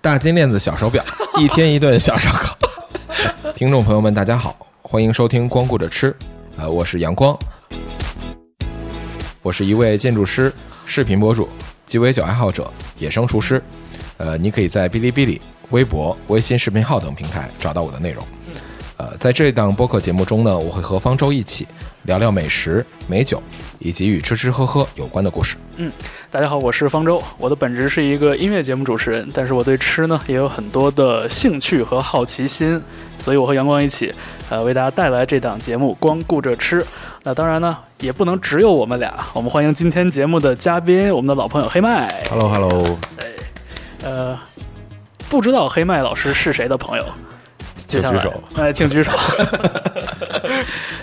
[0.00, 1.04] 大金链子小手表，
[1.40, 2.56] 一天一顿小烧烤。
[3.56, 6.12] 听众朋友们，大家好，欢迎收听《光顾着吃》，
[6.56, 7.36] 呃，我是阳光，
[9.42, 11.48] 我是一位建筑师、视频博主、
[11.84, 13.60] 鸡尾酒爱好者、野生厨师。
[14.18, 15.40] 呃，你可以在哔哩哔哩、
[15.70, 18.24] 微博、微信视频号等平台找到我的内容。
[18.98, 21.66] 呃，在这档播客节目中呢，我会和方舟一起
[22.08, 23.42] 聊聊美食、美酒
[23.78, 25.58] 以及与吃吃喝喝有关的故事。
[25.76, 25.92] 嗯
[26.30, 27.22] 大家好，我是方舟。
[27.36, 32.82] 我的本职是一个音乐节目主持人，但是我对吃呢也有很多的兴趣和好奇心，
[33.18, 34.10] 所以我和阳光一起，
[34.48, 36.80] 呃，为大家带来这档节目《光顾着吃》。
[37.24, 39.12] 那当然呢，也不能只有我们俩。
[39.34, 42.24] 我们欢迎今天节目的嘉宾，我们的老朋友黑麦。
[42.30, 42.98] Hello Hello，
[44.02, 44.38] 呃，
[45.28, 47.04] 不知道黑麦老师是谁的朋友，
[47.76, 49.12] 请举手，哎，请举手。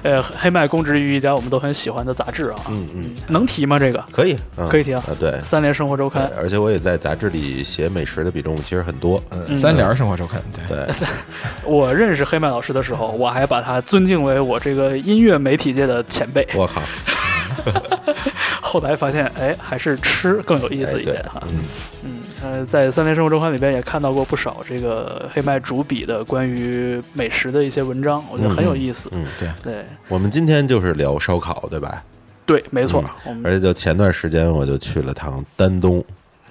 [0.05, 3.79] 呃，黑麦公职于一家我们都很喜欢的杂志啊，嗯嗯，能提吗？
[3.79, 5.03] 这个可以，嗯可以提啊。
[5.07, 11.07] 啊，对，三联生活周刊，而且我也在杂志里写美食的比重其实很多，嗯，三联生活周刊，对，对，
[11.65, 16.47] 我认识黑麦老师的时候，我还把他尊敬为我这个音乐媒体界的前辈。
[16.53, 16.83] 我靠，
[18.61, 21.41] 后来发现，哎，还是吃更有意思一点哈。
[21.51, 21.59] 嗯
[22.03, 22.11] 嗯，
[22.43, 29.09] 呃，在三联生活周刊里边也看到过不少这个黑麦主笔的关于美食的一些文章，我觉得很有意思。
[29.13, 29.85] 嗯，对，对。
[30.07, 32.03] 我们今天就是聊烧烤，对吧？
[32.45, 33.41] 对，没错，嗯。
[33.43, 36.03] 而且就前段时间我就去了趟丹东，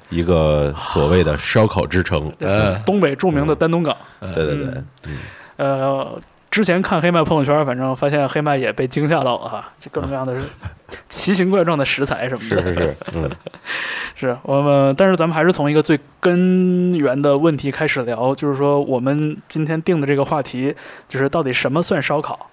[0.08, 3.96] 一个所谓的烧烤之城，对嗯东北著名的丹东港。
[4.20, 5.18] 对对对，嗯。
[5.56, 6.20] 呃，
[6.54, 10.40] 之前看黑麦朋友圈，反正发现黑麦也被惊吓到了哈，这各种各样的
[11.10, 12.62] 奇形怪状的食材什么的。
[12.62, 13.28] 是是是，嗯。
[14.14, 20.72] 是我们，但是咱们还是从一个最根源的问题开始聊，就是说我们今天定的这个话题，
[21.08, 22.48] 就是到底什么算烧烤？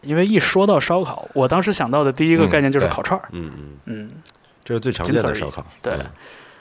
[0.00, 4.10] 因为一说到烧烤，我当时想到的第一个嗯概念就是烤串儿，嗯嗯，嗯，
[4.64, 5.92] 这是最常见的烧烤，对。
[5.94, 6.06] 嗯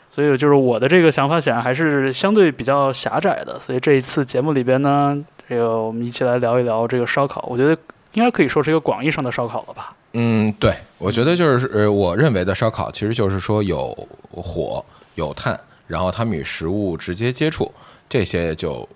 [0.09, 5.17] 所以就是我的这个想法显然还是相对比较狭窄的，所以这一次节目里边呢，
[5.49, 7.77] 这个我们一起来聊一聊这个烧烤，我觉得
[8.13, 9.93] 应该可以说是一个广义上的烧烤了吧？
[10.13, 13.93] 嗯，对，我觉得就是呃，我认为的烧烤其实就是说有
[14.31, 14.83] 火
[15.15, 17.69] 有炭，然后它们与食物直接接触，
[18.07, 18.87] 这些就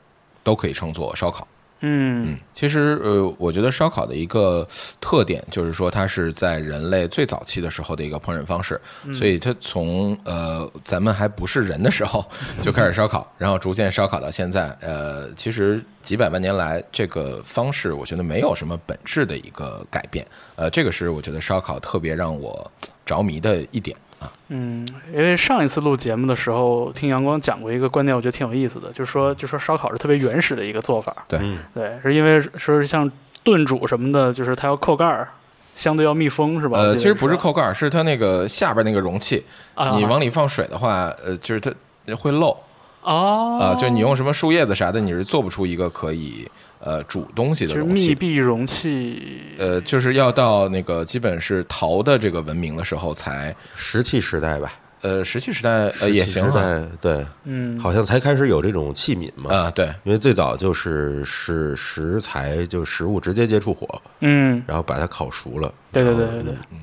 [0.43, 1.45] 都可以称作烧烤。
[1.81, 2.31] 嗯。
[2.31, 4.67] 嗯，其实呃，我觉得烧烤的一个
[4.99, 8.79] 特点就是说，它是在人类最早期的时候的一个烹饪方式，
[9.13, 12.25] 所以它从呃咱们还不是人的时候
[12.61, 20.25] 就开始烧烤，然后逐渐烧烤到现在，呃，其实几百万年来这个方式，我觉得没有什么本质的一个改变，
[20.55, 22.69] 呃，这个是我觉得烧烤特别让我
[23.05, 24.31] 着迷的一点啊。
[24.49, 33.09] 嗯，因为上一次录节目的时候，听阳光讲过一个观点，我觉得挺有意思的，就是说，就说烧烤是特别原始的一个做法，对嗯对，是因为说是像
[33.43, 35.27] 炖煮什么的，就是它要扣盖儿，
[35.75, 36.77] 相对要密封，是吧？
[36.77, 41.71] 呃，其实不是扣盖儿，是它那个下边那个容器，啊，你往里放水的话，呃，就是它
[42.15, 42.55] 会漏。
[43.01, 46.45] 哦啊、就你用什么树叶子啥的，你是做不出一个可以
[46.79, 48.09] 呃煮东西的容器。
[48.09, 63.87] 密闭容器，呃，就是要到那个基本是陶的这个文明的时候才，石器时代吧，呃，石器时代呃石器时也行啊，代对，嗯，好像才开始有这种器皿嘛，啊、对，因为最早就是是食材，就食物直接接触火，
[64.21, 65.73] 嗯，然后把它烤熟了。
[65.91, 66.57] 对对对对对。
[66.71, 66.79] 嗯。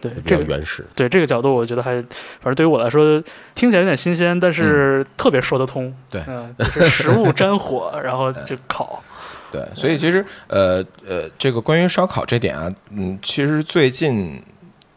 [0.00, 0.84] 对，比这个较原始。
[0.94, 3.22] 对这个角度，我觉得还，反正对于我来说，
[3.54, 5.86] 听起来有点新鲜，但是特别说得通。
[5.86, 6.22] 嗯对。
[6.26, 9.02] 嗯、就是食物沾火，然后就烤。
[9.54, 14.42] 对，所以其实呃呃，这个关于烧烤这点啊，嗯，其实最近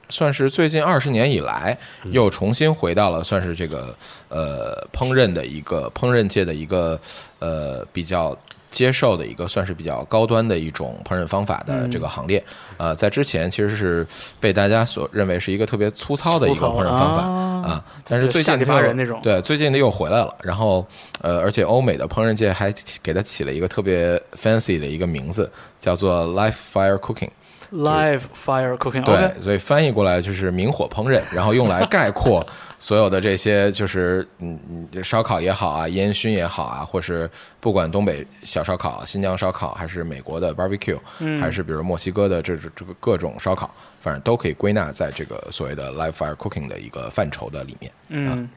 [0.10, 3.96] 算是最近二十年以来，又重新回到了算是这个
[4.30, 7.00] 呃烹饪的一个烹饪界的一个
[7.38, 8.36] 呃比较。
[8.70, 12.44] 接受的一个算是比较高端的一种烹饪方法的这个行列，
[12.78, 14.06] 呃，在之前其实是
[14.40, 18.82] 被大家所认为是一个特别粗糙的一个烹饪方法啊啊，但是最近它
[19.22, 20.36] 对，最近它又回来了。
[20.42, 20.86] 然后
[21.22, 27.30] 呃，而且欧美的烹饪界还给它起了一个特别 fancy 的一个名字，叫做 live fire cooking。
[27.72, 32.46] Live fire cooking，对所以翻译过来就是明火烹饪， 然后用来概括
[32.80, 34.58] 所有的这些，就是嗯
[34.94, 37.30] 嗯，烧烤也好啊，烟熏也好啊，或是
[37.60, 47.92] 不管东北小烧烤、新疆烧烤，还是美国的 barbecue，、嗯还是比如墨西哥的这这这个各种烧烤，反正都可以归纳在这个所谓的 live fire cooking 的一个范畴的里面。
[48.10, 48.50] 嗯，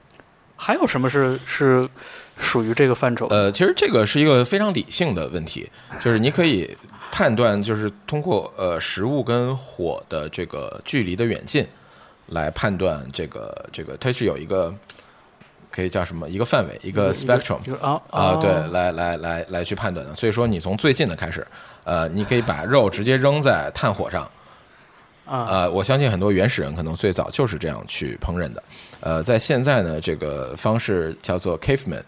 [0.54, 1.84] 还有什么是是
[2.38, 3.26] 属于这个范畴？
[3.28, 5.68] 呃，其实这个是一个非常理性的问题，
[6.00, 6.76] 就是你可以
[7.10, 11.66] 判断，就是通过呃食物跟火的这个距离的远近
[12.28, 14.74] 来判断这个这个它是有一个
[15.70, 20.14] 可以叫什么一个范围一个 spectrum 啊啊、对，来来来来去判断的。
[20.14, 21.46] 所以说你从最近的开始，
[21.84, 24.22] 呃，你可以把肉直接扔在炭火上，
[25.26, 28.62] 啊呃，我相信很多原始人可能最早就是这样去烹饪的。
[29.00, 32.02] 呃，在现在呢，这个方式叫做 caveman。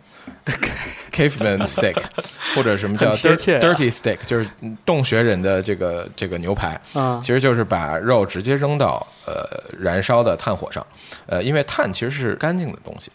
[1.10, 1.96] Caveman steak，
[2.54, 4.48] 或者什么叫 dirty steak，就是
[4.84, 9.44] 洞穴人的这个这个牛排，啊其实就是把肉直接扔到呃
[9.78, 10.86] 燃烧的炭火上，
[11.26, 13.10] 呃，因为碳其实是干净的东西，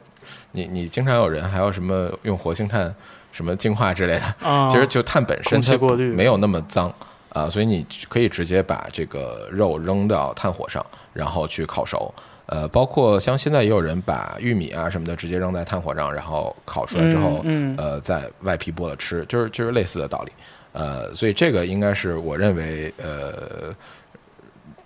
[0.52, 2.94] 你你经常有人还有什么用活性炭
[3.32, 5.78] 什么净化之类的，啊，其实就碳本身它
[6.16, 6.94] 没有那么脏。
[7.30, 10.84] 啊，所以你可以直接把这个肉扔到炭火上，
[11.14, 12.12] 然后去烤熟。
[12.48, 20.32] 呃，包括像现在也有人把玉米啊什么的直接扔在炭火上，然后烤出来之后，嗯嗯呃，在外皮剥了吃，就是就是类似的道理。
[20.74, 23.76] 呃，所以这个应该是我认为呃，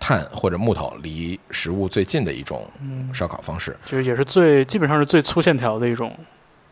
[0.00, 2.68] 炭或者木头离食物最近的一种
[3.12, 3.76] 烧烤方式。
[3.84, 6.12] 就是也是最基本上是最粗线条的一种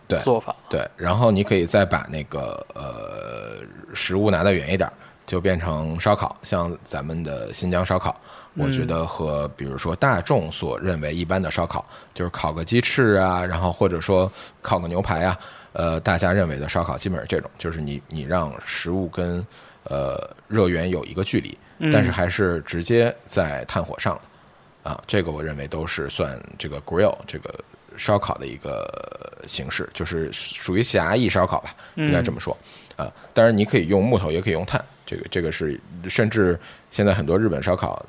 [0.08, 0.56] 对做法。
[0.68, 3.58] 对，然后你可以再把那个呃
[3.94, 4.92] 食物拿得远一点儿，
[5.30, 8.20] 就变成烧烤，像咱们的新疆烧烤，
[8.56, 14.28] 我觉得和比如说大众所认为一般的烧烤，就是烤个鸡翅啊，然后或者说
[14.60, 15.38] 烤个牛排啊，
[15.72, 19.46] 呃，大家认为的烧烤基本是这种，就是你你让食物跟
[19.84, 20.18] 呃
[20.48, 21.56] 热源有一个距离，
[21.92, 27.54] 但是还是直接在炭火上的啊，这个我认为都是算这个 grill 这个
[27.96, 28.84] 烧烤的一个
[29.46, 32.56] 形式，就是属于狭义烧烤吧，应该这么说
[32.96, 33.06] 啊。
[33.32, 36.56] 当然你可以用木头，也可以用炭，这个这个是甚至
[36.92, 38.04] 现在很多日本烧烤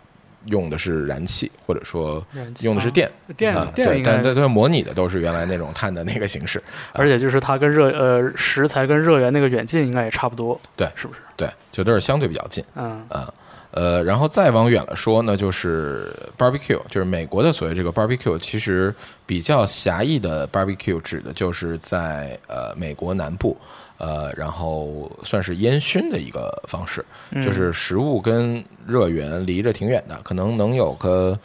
[0.46, 2.24] 用的是燃气，或者说
[2.62, 3.10] 用的是电。
[3.36, 6.62] 电电但但但模拟的都是原来那种碳的那个形式，
[6.94, 11.20] 而且就是它跟热呃食材跟热源那个远近应该也差不多，对是不是？
[11.36, 12.64] 对，就都是相对比较近。
[12.76, 13.34] 嗯啊，
[13.72, 18.94] 呃，然后再往远了说呢，就是 barbecue，就是美国的所谓这个 barbecue，其实
[19.26, 23.56] 比较狭义的 barbecue 指的就是在呃美国南部，
[24.02, 27.06] 呃，然后算是烟熏的一个方式，
[27.44, 31.38] 就是食物跟热源离着挺远的，可能能有个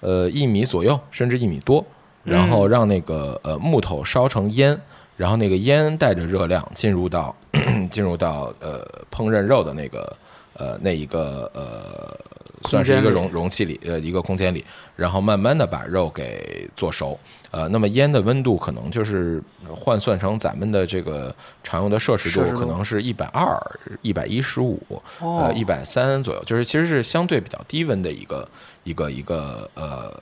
[0.00, 1.84] 呃一米左右，甚至一米多，
[2.24, 4.76] 然后让那个呃木头烧成烟。
[5.16, 7.36] 然后那个烟带着热量进入到
[7.92, 8.80] 进入到呃
[9.12, 10.16] 烹饪肉的那个
[10.54, 12.18] 呃那一个呃
[12.62, 14.64] 算是一个容容器里呃一个空间里，
[14.96, 17.18] 然后慢慢的把肉给做熟。
[17.50, 21.34] 呃，那么烟的温度可能就是换算成咱们的这个
[21.64, 23.58] 常用的摄氏度可能是一百二、
[24.02, 24.80] 一百一十五、
[25.18, 28.48] 哦呃一百三左右，就是其实是相对比较低温的一个
[28.84, 30.12] 一个一个呃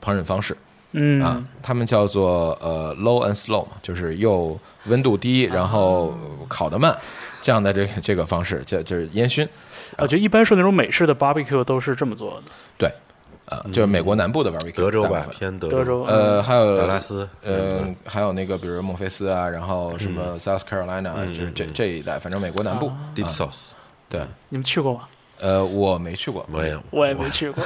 [0.00, 0.56] 烹饪方式。
[0.92, 6.96] 嗯啊，他们叫做呃 low and slow 嘛，就是又温度低，然后呃烤得慢，
[7.40, 9.48] 这样的这个这个方式就就是烟熏，
[9.98, 12.90] 我觉得一般说那种美式的 barbecue 都是这么做的，对，
[13.46, 23.70] 啊，就是美国南部的 barbecue，德州吧偏德德州呃，还有达拉斯，呃，还有那个比如孟菲斯啊，然后什么 South Carolina，就是这这一带，反正美国南部，deep 啊 sauce，
[24.08, 25.02] 对，你们去过吗？
[25.38, 27.62] 呃，我没去过，我也我也没去过，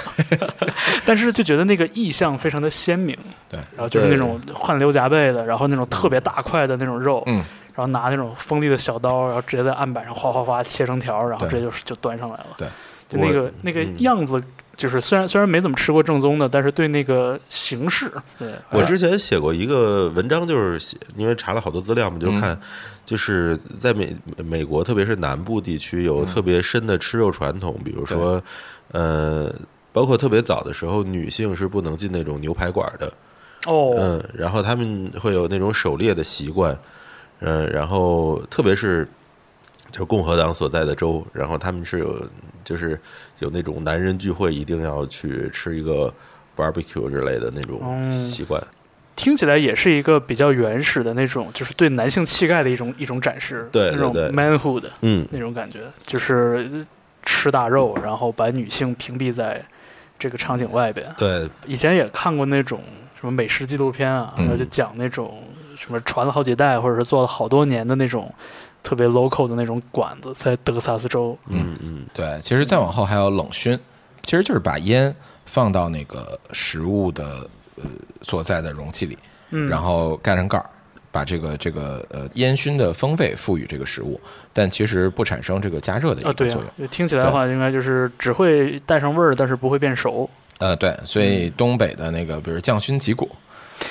[1.07, 3.17] 但是就觉得那个意象非常的鲜明，
[3.49, 7.45] 对，然后就是那种汗流浃背的，然后那种特别大块的那种肉，嗯，
[7.75, 11.51] 然后拿那种锋利的小刀，然后直接在案板上哗哗哗切成条，然后对。
[11.51, 12.57] 直接就就端上来了。
[12.59, 12.69] 对，
[13.09, 14.43] 就那个那个嗯样子，
[14.77, 22.59] 就是虽然虽然没怎么吃过正宗的，但是对那个形式，对，我之前写过一个文章，就是写，因为查了好多资料嘛，就看，
[23.05, 28.43] 就是在美美国，特别是南部地区，有特别深的吃肉传统，比如说，
[28.93, 29.53] 呃，
[29.93, 33.13] 包括特别早的时候，女性是不能进那种牛排馆的，
[33.67, 36.79] 哦，嗯，然后他们会有那种狩猎的习惯，
[37.41, 39.07] 嗯，然后特别是
[39.91, 42.23] 就共和党所在的州，然后他们是有
[42.63, 42.99] 就是
[43.39, 46.13] 有那种男人聚会一定要去吃一个
[46.57, 48.63] barbecue 之类的那种嗯习惯。
[49.17, 56.87] 听起来也是一个比较原始的那种，就是对男性气概的一种一种展示，对那种 manhood 嗯，那种感觉，就是
[57.27, 59.63] 吃大肉，然后把女性屏蔽在
[60.19, 61.13] 这个场景外边。
[61.19, 62.83] 对，以前也看过那种
[63.19, 65.43] 什么美食纪录片啊，嗯然后就讲那种
[65.81, 68.31] 什么传了好几代，或者是做了好多年的那种
[68.83, 71.35] 特别 local 的那种馆子，在德克萨斯州。
[71.47, 73.79] 嗯嗯，对，其实再往后还有冷熏，
[74.23, 75.15] 其实就是把烟
[75.47, 77.85] 放到那个食物的呃
[78.21, 79.17] 所在的容器里，
[79.53, 80.67] 嗯，然后盖上盖儿，
[81.11, 84.21] 把这个这个呃烟熏的风味赋予这个食物，
[84.53, 86.57] 但其实不产生这个加热的一啊，个作用。
[86.77, 90.29] 对啊、听起来的话，应该就是只会带上味儿，但是不会变熟。
[90.59, 93.27] 呃，对，所以东北的那个，比如酱熏脊骨，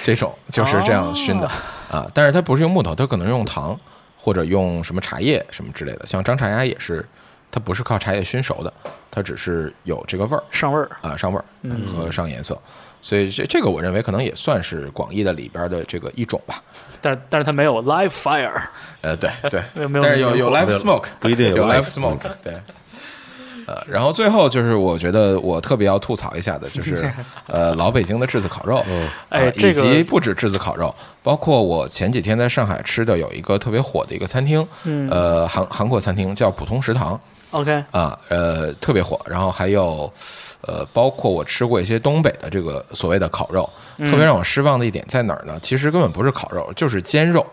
[0.03, 1.50] 这种就是这样熏的、
[1.89, 2.08] 啊。
[2.13, 3.77] 但是它不是用木头，它可能用糖
[4.17, 6.08] 或者用什么茶叶什么之类的。
[6.08, 7.05] 像张茶鸭也是，
[7.51, 8.74] 它不是靠茶叶熏熟的，
[9.10, 12.60] 它只是有这个味儿上味儿，啊，上味儿嗯和上颜色。
[13.01, 16.62] 所以这这个我认为可能也算是广义的里边的这个一种吧。
[17.01, 18.51] 但是但是它没有 live fire，
[19.00, 19.63] 呃，对对，
[20.01, 22.60] 但是有有 live smoke，不一定有 live smoke，对。
[23.69, 27.11] 呃，然后最后就是我觉得我特别要吐槽一下的，就是
[27.45, 37.19] 呃老北京的炙子烤肉，呃哎这个以及不止炙子烤肉，包括我前几天在上海吃的有一个特别火的一个餐厅，嗯呃韩韩国餐厅叫普通食堂
[37.51, 39.19] ，OK，啊，呃，特别火。
[39.25, 40.11] 然后还有，
[40.61, 45.59] 呃，包括我吃过一些东北的这个所谓的烤肉，特别让我失望的一点在哪儿呢？
[45.61, 47.45] 其实根本不是烤肉，就是煎肉，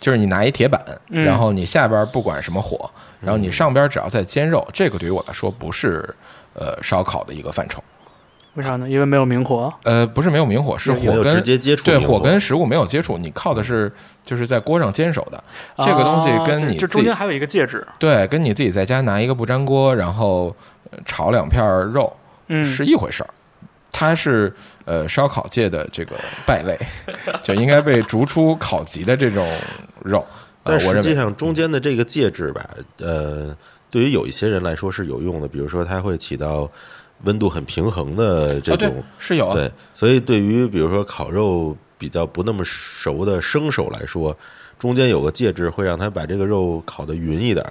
[0.00, 2.90] 就是你拿一铁板，嗯然后你下边不管什么火，
[3.20, 6.02] 然后你上边只要在煎肉，这个对于我来说不是
[6.54, 7.82] 呃烧烤的一个范畴。
[8.54, 8.88] 为啥呢？
[8.90, 9.72] 因为没有明火。
[9.84, 13.90] 呃，不是没有明火，是火跟直接接触对火火跟食物没有接触，你靠的是
[14.24, 15.42] 就是在锅上煎熟的。
[15.78, 20.54] 这个东西啊跟你这这中间还有一个介质，对，跟你自己在家拿一个不粘锅，然后
[20.90, 22.12] 呃炒两片儿肉，
[22.48, 23.30] 嗯，是一回事儿。
[23.92, 24.52] 它是
[24.90, 26.76] 呃烧烤界的这个败类，
[27.44, 29.46] 就应该被逐出烤级的这种
[30.02, 30.18] 肉。
[30.64, 32.68] 呃但实际上中间的这个介质吧，
[32.98, 33.56] 呃，
[33.88, 36.70] 对于有一些人来说是有用的，比如说它会起到
[37.24, 44.36] 温度很平衡的这种，，是有啊，对，所以对于比如说烤肉比较不那么熟的生手来说，
[44.78, 47.64] 中间有个介质会让它把这个肉烤得匀一点，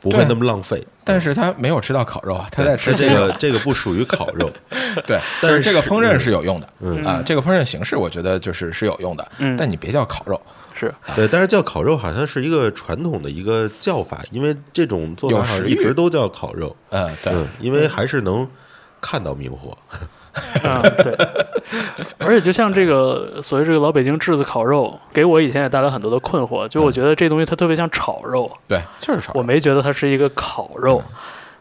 [0.00, 0.84] 不会那么浪费。
[1.04, 3.60] 但是他没有吃到烤肉啊，他在吃这个这个。
[3.60, 4.50] 不属于烤肉，
[5.06, 7.04] 对，但是这个烹饪是有用的，嗯。
[7.04, 9.54] 啊，这个烹饪形式我觉得就是是有用的，嗯。
[9.54, 10.40] 但你别叫烤肉，
[10.74, 10.92] 是。
[11.14, 18.48] 对，但是叫烤肉好像是一个传统的一个叫法，因为这种做法好像一直都叫烤肉，嗯，对，嗯，因为还是能
[18.98, 19.76] 看到明火，
[20.62, 21.16] 啊， 对。
[22.18, 26.66] 而且就像这个所谓这个老北京炙子烤肉，给我以前也带来很多的困惑。
[26.68, 31.02] 就我觉得这东西它特别像炒肉，对，就是炒肉，我没觉得它是一个烤肉。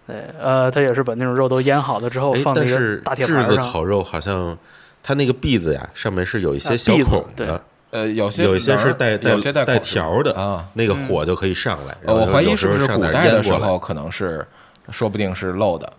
[0.05, 3.53] 对，呃，它也是把那种肉都腌好了之后哎，放在一但是个大铁炙盘上。
[3.53, 4.57] 子烤肉好像
[5.03, 11.95] 它那个篦子呀，上面是有一些啊小孔对的，呃，有些有一些是带带有些带带条的啊，那个火就可以上来。
[12.01, 14.45] 然后呃我怀疑是不是古代的时候可能是，
[14.89, 15.91] 说不定是漏的，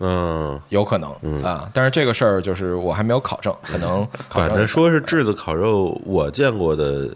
[0.00, 1.10] 嗯，有可能
[1.42, 1.68] 啊。
[1.72, 7.08] 但是这个事儿就是我还没有考证， 可能反正说是炙子烤肉，我见过的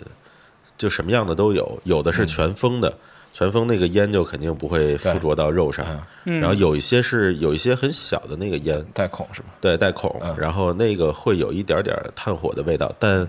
[0.76, 2.92] 就什么样的都有，有的是全封的，
[3.32, 5.84] 全封那个烟就肯定不会附着到肉上。
[6.24, 9.48] 嗯然后有一些是有一些很小的那个烟，带孔是吗？
[9.60, 13.28] 对，带孔，然后那个会有一点点炭火的味道，但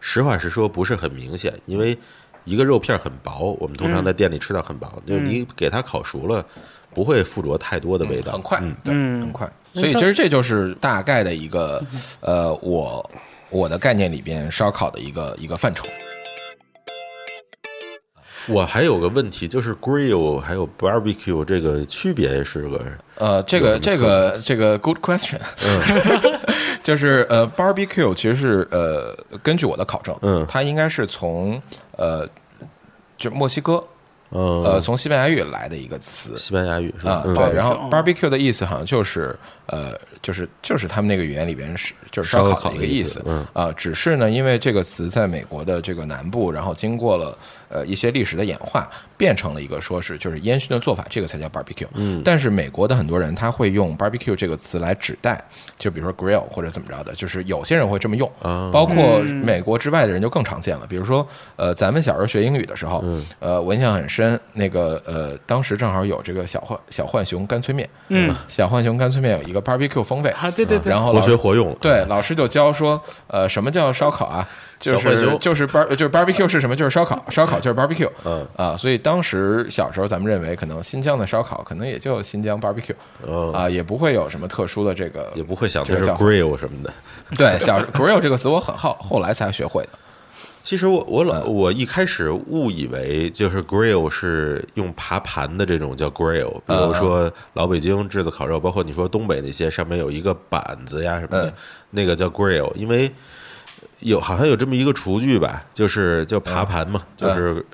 [0.00, 1.96] 实话实说不是很明显，因为
[2.44, 6.44] 一个肉片很薄，我们通常在店里吃到很薄，就是你给它烤熟了，
[6.96, 9.20] 不会附着太多的味道，很快，对，嗯。
[9.20, 9.46] 很快。
[9.74, 11.84] 所以其实这就是大概的一个
[12.20, 13.10] 呃，我
[13.50, 15.86] 我的概念里边烧烤的一个一个范畴。
[18.48, 22.80] 我还有个问题，就是 grill 还有 barbecue 这个区别是个
[23.16, 25.38] 呃，这个这个这个 good question，
[26.82, 30.46] 就是呃，barbecue 其实是呃，根据我的考证，嗯。
[30.48, 31.60] 它应该是从
[31.98, 32.26] 呃，
[33.18, 33.84] 就墨西哥嗯
[34.30, 36.36] 呃，从西班牙语来的一个词。
[36.36, 37.22] 西班牙语是吧？
[37.24, 43.46] 对，然后嗯 barbecue 的意思好像就是呃，就是就是他们那个语言里边是就是烧烤的一个意思嗯。
[43.52, 47.36] 啊，只是呢，因为这个词在美国的这个南部，然后经过了
[47.68, 51.86] 呃一些历史的演化，变成了一个说是就是烟熏的做法，这个才叫 barbecue。
[51.94, 52.22] 嗯。
[52.24, 55.42] 但是美国的很多人他会用 barbecue 这个词来指代，
[55.78, 58.70] 就比如说 grill 或者怎么着的，就是有些人会这么用，啊。
[58.72, 60.86] 包括嗯美国之外的人就更常见了。
[60.86, 63.26] 比如说，呃，咱们小时候学英语的时候，嗯。
[63.40, 68.34] 呃，我印象很深，那个呃，当时正好有这个小浣小浣熊干脆面，嗯。
[68.48, 71.76] 小浣熊干脆面有一个 barbecue 风味，啊，对对对，然后活学活用了。
[71.80, 74.46] 对老师就教说，呃，什么叫烧烤啊？
[74.78, 76.76] 就是就是 bar 就是 barbecue 是什么？
[76.76, 78.10] 就是烧烤，烧烤就是 barbecue。
[78.26, 82.94] 嗯啊，所以当时小时候咱们认为，可能新疆的烧烤可能也就新疆 barbecue
[83.26, 86.92] 嗯，啊，也不会有什么特殊的这个，也不会想它是这个叫 grill 什么的。
[87.34, 89.88] 对小 grill 这个词我很好，后来才学会的。
[90.66, 91.54] 其实我我老嗯。
[91.54, 101.52] 我一开始误以为就是 grill 是用爬盘的这种叫 grill，比嗯如说老北京炙子烤肉，包括你说东北那些上面有一个板子呀什么的嗯，
[101.90, 103.08] 那个叫 grill，因为
[104.00, 107.64] 有好像有这么一个厨具吧，就是叫爬盘嘛，嗯就是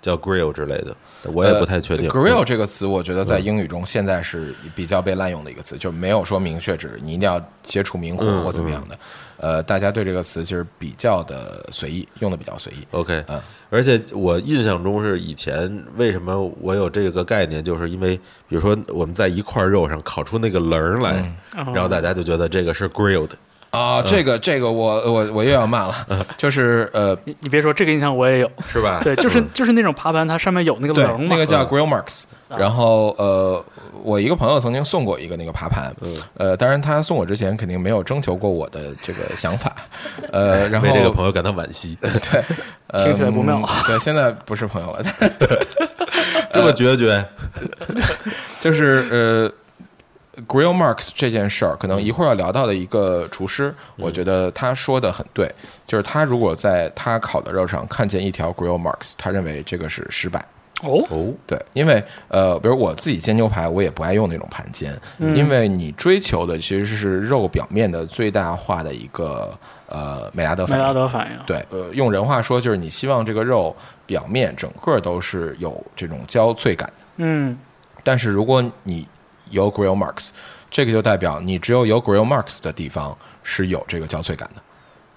[0.00, 0.96] 叫 grill 之类的，
[1.34, 2.08] 我也不太确定。
[2.08, 8.98] 呃 grill 这个词，我觉得在英语中现在是比较被滥用的一个词，就没有说明确指你一定要接触明火嗯或怎么样的。
[9.42, 12.86] 呃，大家对这个词其实比较的随意，用的比较随意。
[12.92, 18.16] OK，嗯而且我印象中是以前为什么我有这个概念，就是因为
[18.48, 23.30] 比如说我们在一块肉上烤出那个棱儿来，嗯然后大家就觉得这个是 grilled。
[23.72, 29.00] 啊，这个这个我我我又要骂了， 就是呃，你你别说这个印象我也有，是吧？
[29.02, 32.24] 对，就是就是那种爬盘，它上面有那个棱，嘛，那个叫 grill marks。
[32.58, 33.64] 然后呃，
[34.02, 35.90] 我一个朋友曾经送过一个那个爬盘，
[36.36, 39.74] 呃，当然他送我之前肯定没有征求过我的这个想法，
[40.30, 42.44] 呃，然后 为这个朋友感到惋惜， 对，
[42.88, 45.02] 呃听起来不妙啊对，现在不是朋友了。
[46.52, 47.24] 这么决绝，
[48.60, 49.52] 就是呃。
[50.48, 55.52] Grill Marks 这件事儿，可能一会儿要聊到的一个厨师，我觉得他说的很对，
[55.86, 60.42] 就是他如果在他烤的肉上看见一条 Grill Marks，他认为这个是失败。
[60.82, 70.94] 哦，哦，对，因为呃，比如我自己煎牛排，我也不爱用那种盘煎，因为你追求的其实是肉表面的最大化的一个呃美拉德反应。
[70.94, 77.04] 德反应，对，呃，用人话说就是你希望这个肉表面整个都是有这种焦脆感的。
[77.18, 77.56] 嗯，
[78.02, 79.06] 但是如果你
[79.52, 80.30] 有 grill marks，
[80.68, 84.62] 这个就代表你只有有 grill marks 的地方是有这个焦脆感的。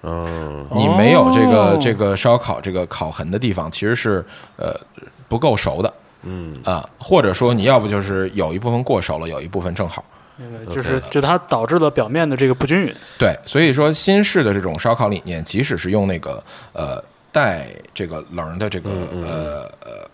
[0.07, 4.23] 嗯，你没有这个、哦这个烧烤这个烤痕的地方，其实是
[4.55, 4.79] 呃
[5.27, 5.91] 不够熟的。
[6.21, 10.05] 嗯啊，或者说你要不就是有一部分过熟了，有一部分正好。
[10.37, 12.93] 那个就是就它导致了表面的这个不均匀。
[13.17, 18.89] 对，所以说新式的这种烧烤理念，即使是用那个呃带这个棱的这个
[19.23, 20.09] 呃呃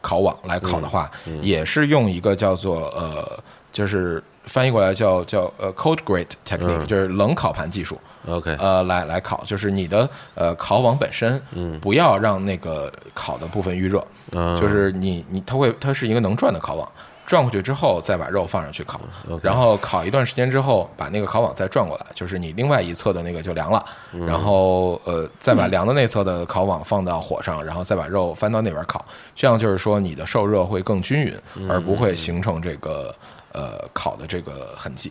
[0.00, 1.10] 烤网来烤的话，
[1.42, 3.38] 也是用一个叫做呃
[3.76, 6.86] 就是翻译过来叫叫呃 cold grate technique，、嗯。
[6.86, 8.00] 就是冷烤盘技术。
[8.26, 11.78] ，OK，呃，来来烤，就是你的呃烤网本身，嗯。
[11.78, 14.02] 不要让那个烤的部分预热，
[14.32, 14.58] 嗯。
[14.58, 16.90] 就是你你它会它是一个能转的烤网，
[17.26, 18.98] 转过去之后再把肉放上去烤。
[19.42, 24.24] 然后烤一段时间之后，把那个烤网再转过来，就是你另外一侧的那个就凉了，嗯。
[24.24, 29.04] 然后呃再把凉的那侧的烤网放到火上，然后再把肉翻到那边烤，
[29.34, 31.70] 这样就是说你的受热会更均匀，嗯。
[31.70, 33.14] 而不会形成这个
[33.56, 35.10] 呃烤的这个痕迹。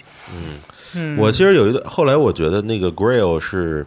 [0.93, 3.85] 嗯，我其实有一个，后来我觉得那个 grill 是，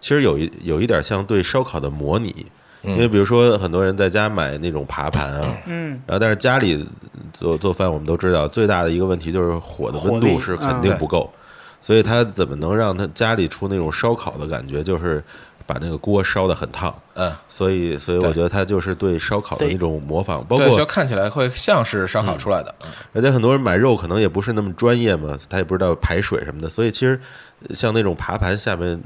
[0.00, 2.44] 其实有一有一点像对烧烤的模拟，
[2.82, 5.90] 因为比如说很多人在家买那种爬盘啊，嗯。
[6.06, 6.84] 然后但是家里
[7.32, 11.32] 做做饭，我们都知道最大的一个问题就是火的温度是肯定不够，
[11.80, 15.22] 所以他怎么能让他家里出那种烧烤的感觉，就是
[15.72, 16.92] 把那个锅烧得很烫。
[17.14, 22.74] 嗯，所以，所以我觉得它就是对烧烤的对那种模仿，包括，就括看起来会像是烧烤出来的。
[22.84, 27.20] 嗯而且很多人买肉可能也不是那么专业嘛，他也不知道排水什么的，所以其实
[27.70, 29.00] 像那种爬盘下面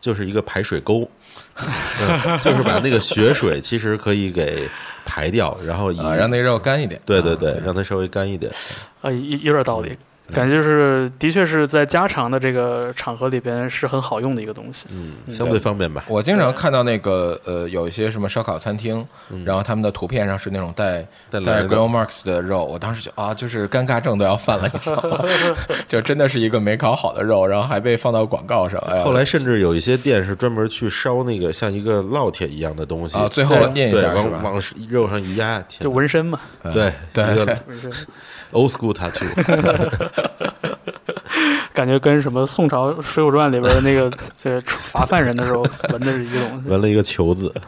[0.00, 1.08] 就是一个排水沟，
[1.58, 4.68] 嗯就是把那个血水其实可以给
[5.04, 7.00] 排掉，然后以啊，让那肉干一点。
[7.06, 8.52] 对对对，啊让它稍微干一点。
[9.00, 9.96] 啊，有有点道理，
[10.34, 14.86] 感觉就是的确是在家常的这个场合里边是很好用的一个东西。
[14.90, 16.04] 嗯，相对方便吧。
[16.06, 25.24] 我经常看到那个呃，有一些什么烧烤餐厅，嗯然后他们的图片上是那种带带 grill marks 的肉，我当时就啊，就是尴尬症都要犯了，你知道吗？
[25.88, 28.78] 就真的是一个没烤好的肉，然后还被放到广告上。
[28.88, 34.40] 哎，后来甚至有一些店是专门去烧那个像一个烙铁一样的东西啊，最后念一，下是吧？
[34.42, 37.90] 往往肉上一压，就纹身嘛，对对对纹身，
[38.52, 39.26] old school tattoo，
[41.72, 46.68] 感觉跟什么宋朝《水浒传》里边的那个 这罚犯人的时候纹的是一个东西。
[46.68, 47.52] 纹了一个球字。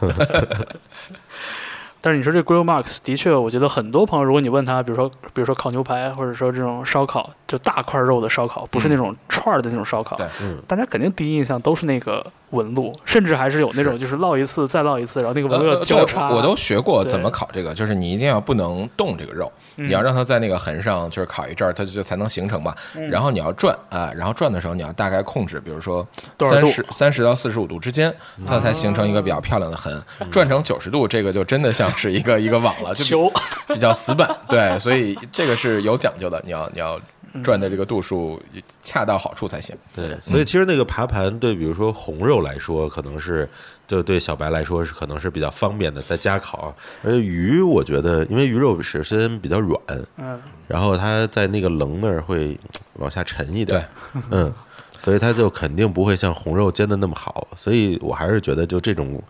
[2.03, 16.29] 但是你说这 grill marks 的确，我觉得很多朋友，如果你问他，比如说比如说烤牛排，或者说这种烧烤，就大块肉的烧烤，不是那种串儿的那种烧烤，对嗯大家肯定第一印象都是那个纹路，甚至还是有那种就是烙一次再烙一次，然后那个纹路交叉。
[16.29, 22.73] 对我都学过怎么烤这个，就是你一定要不能动这个肉，嗯你要让它在那个痕上就是烤一阵儿，它就才能形成嘛。
[22.95, 26.07] 嗯然后你要转啊、然后转的时候你要大概控制，比如说
[26.39, 28.13] 三十三十到四十五度之间，
[28.47, 30.01] 它才形成一个比较漂亮的痕。
[30.31, 33.31] 转成九十度，这个就真的像是一个一个网了，就比球，
[33.67, 34.29] 比较死板。
[34.47, 36.99] 对，所以这个是有讲究的，你要你要
[37.43, 38.41] 转的这个度数
[38.81, 39.75] 恰到好处才行。
[39.95, 43.47] 对，所以其实那个爬盘对，比如说红肉来说，可能是
[43.87, 46.75] 就对小白来说是可能是比较方便的，在家烤。
[47.03, 49.81] 而鱼，我觉得因为鱼肉首先比较软，
[50.17, 52.57] 嗯，然后它在那个棱那儿会
[52.93, 53.87] 往下沉一点，
[54.29, 54.53] 嗯，
[54.99, 57.47] 所以它就肯定不会像红肉煎的那么好。
[57.55, 59.21] 所以我还是觉得就这种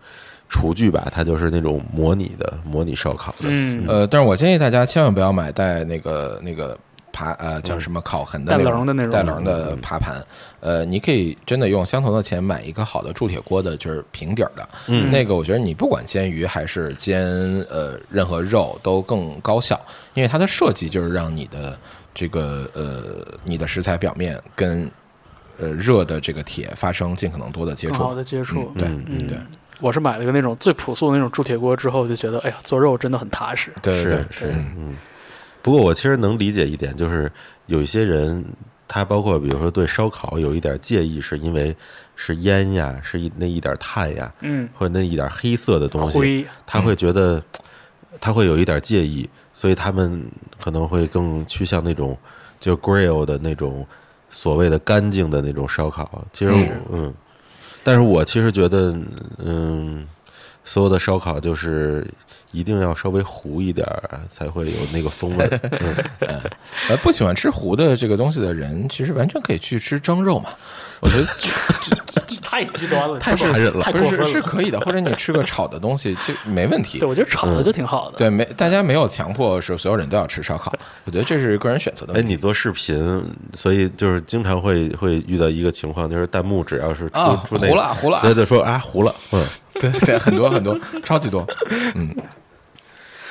[0.48, 6.78] 厨具吧，它就是那种模拟的模拟烧烤的，嗯，呃，但是我建议大家千万不要买带那个那个
[7.12, 10.20] 爬呃叫什么烤痕的带那种棱的那种带棱的爬盘。
[10.60, 14.68] 呃，你可以真的用相同的钱买一个好的铸铁锅的，就是平底儿的。
[14.88, 17.24] 嗯那个我觉得你不管煎鱼还是煎
[17.70, 19.80] 呃任何肉都更高效，
[20.14, 21.78] 因为它的设计就是让你的
[22.14, 24.90] 这个呃你的食材表面跟
[25.58, 28.14] 呃热的这个铁发生尽可能多的接触好。
[28.14, 28.72] 的接触。
[28.74, 29.38] 嗯对嗯嗯对
[29.80, 33.72] 我是买了个那种最朴素的那种铸铁锅之后，就觉得哎呀，做肉真的很踏实。
[33.82, 34.94] 对对对是是，嗯。
[35.62, 37.30] 不过我其实能理解一点，就是
[37.66, 38.44] 有一些人，
[38.88, 41.74] 他包括比如说对烧烤有一点介意，是因为
[42.16, 47.42] 是烟呀，是一那一点碳呀，嗯，或者那一点黑色的东西，灰，他会觉得
[48.20, 50.24] 他会有一点介意，所以他们
[50.60, 52.18] 可能会更趋向那种
[52.58, 53.86] 就 grill 的那种
[54.30, 56.24] 所谓的干净的那种烧烤。
[56.32, 57.14] 其实我嗯，
[57.84, 58.94] 但是我其实觉得
[59.38, 60.06] 嗯，
[60.64, 62.06] 所有的烧烤就是
[62.52, 65.60] 一定要稍微糊一点儿，才会有那个风味儿。
[66.28, 66.40] 嗯
[66.88, 70.50] 呃，不喜欢吃糊的这个东西的人，其实完全可以去吃蒸肉嘛。
[71.00, 71.26] 我觉得
[71.80, 71.96] 这
[72.26, 74.24] 这太极端了，太残忍了不是。
[74.24, 77.08] 是可以的，或者你吃个炒的东西，就没问题对，。
[77.08, 78.18] 我觉得炒的就挺好的。
[78.18, 80.72] 对，没大家没有强迫是所有人都要吃烧烤，
[81.04, 82.32] 我觉得这是个人选择的哎，问题。
[82.32, 91.46] 你做视频，所以就是经常会会遇到一个情况，就是弹幕只要是出、啊，出那糊了糊了，对对，说啊糊了，嗯，对对，很多很多，超级多。
[91.94, 92.14] 嗯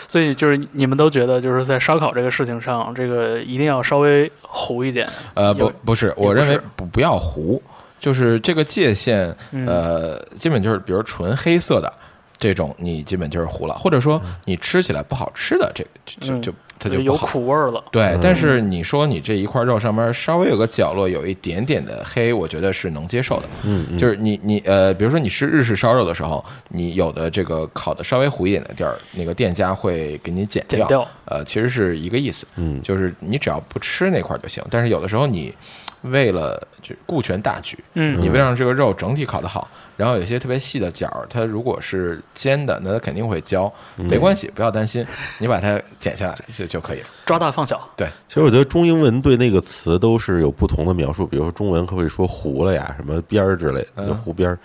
[0.08, 5.08] 所以就是你们都觉得，就是在烧烤这个事情上，这个一定要稍微糊一点。
[5.36, 7.62] 呃，不不是，我认为不不要糊，
[7.98, 11.90] 就是这个界限，嗯呃，基本就是比如纯黑色的
[12.38, 17.22] 这种，你基本就是糊了，或者说你吃起来不好吃的，这就就嗯就它就有。
[17.22, 17.84] 苦味儿了。
[17.92, 23.44] 对，但是你说你这一块肉上面稍微有个角落有一点点的黑，我觉得是能接受的。
[23.64, 32.48] 嗯嗯就是你你呃，比如说你吃日式烧肉的时候，你有的这个烤的稍微糊一点的地儿，那个店家会给你剪剪掉呃，其实是一个意思。
[32.56, 34.64] 嗯就是你只要不吃那块儿就行。
[34.72, 35.54] 但是有的时候你
[36.02, 43.72] 为了就顾全大局，嗯你为了让这个肉整体烤得好，然后有些特别细的角儿，它如果是尖的，那它肯定会焦，
[44.10, 45.06] 没关系，不要担心，
[45.38, 46.36] 你把它剪下来
[46.68, 47.08] 就就可以了。
[47.26, 47.86] 抓大放小。
[47.98, 54.56] 对，其实我觉得中英文对那个词都是有不同的描述，比如说中文会说糊了呀，什么边儿之类的，就糊边儿；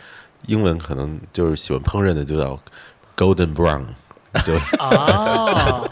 [0.46, 2.56] 英文可能就是喜欢烹饪的就叫
[3.16, 3.82] golden brown，
[4.44, 5.90] 就啊，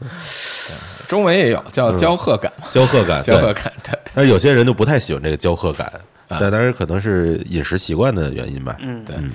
[1.08, 3.22] 中文也有叫焦褐感，焦褐感。
[3.22, 5.90] 对，焦褐感，对，但是有些人就不太喜欢这个焦褐感，
[6.28, 8.76] 但当然可能是饮食习惯的原因吧。
[8.80, 9.16] 嗯，对。
[9.16, 9.32] 嗯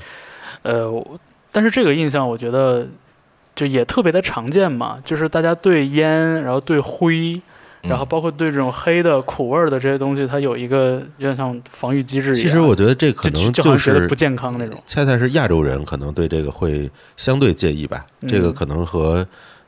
[0.62, 1.20] 呃，
[1.52, 2.88] 但是这个印象我觉得
[3.56, 7.42] 就也特别的常见嘛，就是大家对烟，然后对灰，
[7.82, 12.42] 然后包括对这种黑的苦味儿的这些东西，它有一个有点像防御机制一样。
[12.42, 14.82] 其实我觉得这可就能是就好像觉得不健康那种。
[14.86, 19.26] 恰恰是亚洲人可能对这个会相对介意吧，嗯这个可能和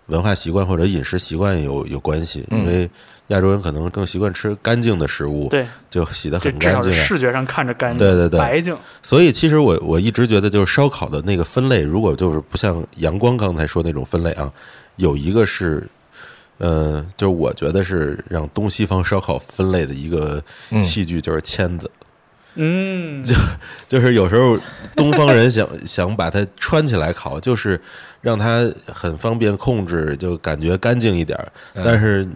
[0.07, 2.89] 文化习惯或者饮食习惯有有关系，嗯因为
[3.27, 8.77] 亚洲人可能更习惯吃干净的食物，对，就洗得很干净视觉上看着干净，对对对白净。
[9.01, 14.51] 所以其实我我一直觉得，就是烧烤的那个分类，如果就是不像阳光刚才说那种分类啊，
[14.95, 15.87] 有一个是。
[16.59, 21.87] 呃，就是我觉得是让东西方烧烤分类的一个嗯器具，就是签子。
[22.55, 23.35] 嗯，就
[23.87, 24.57] 就是有时候
[24.95, 27.79] 东方人想 想把它穿起来烤，就是
[28.21, 31.37] 让它很方便控制，就感觉干净一点
[31.75, 32.27] 但是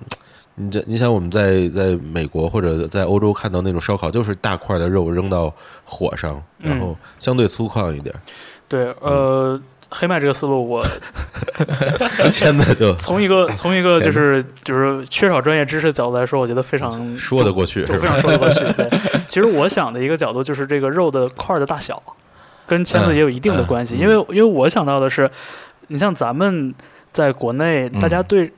[0.61, 8.13] 你这你想我们在在美国或者在欧洲看到那种烧烤，就是大块的肉扔到火上，然后相对粗犷一点，
[8.67, 10.85] 对，呃，黑麦这个思路，我
[12.31, 18.19] 签的就从一个 从一个就是就是缺少专业知识的角度来说，我觉得非常 说得过去就非常？
[18.21, 18.59] 说得过去。
[18.73, 18.89] 对，
[19.27, 22.01] 其实我想的一个角度就是这个肉的块儿的大小，
[22.67, 23.95] 跟签子也有一定的关系。
[23.95, 25.29] 嗯嗯因为因为我想到的是，
[25.87, 26.73] 你像咱们
[27.11, 28.51] 在国内，嗯大家对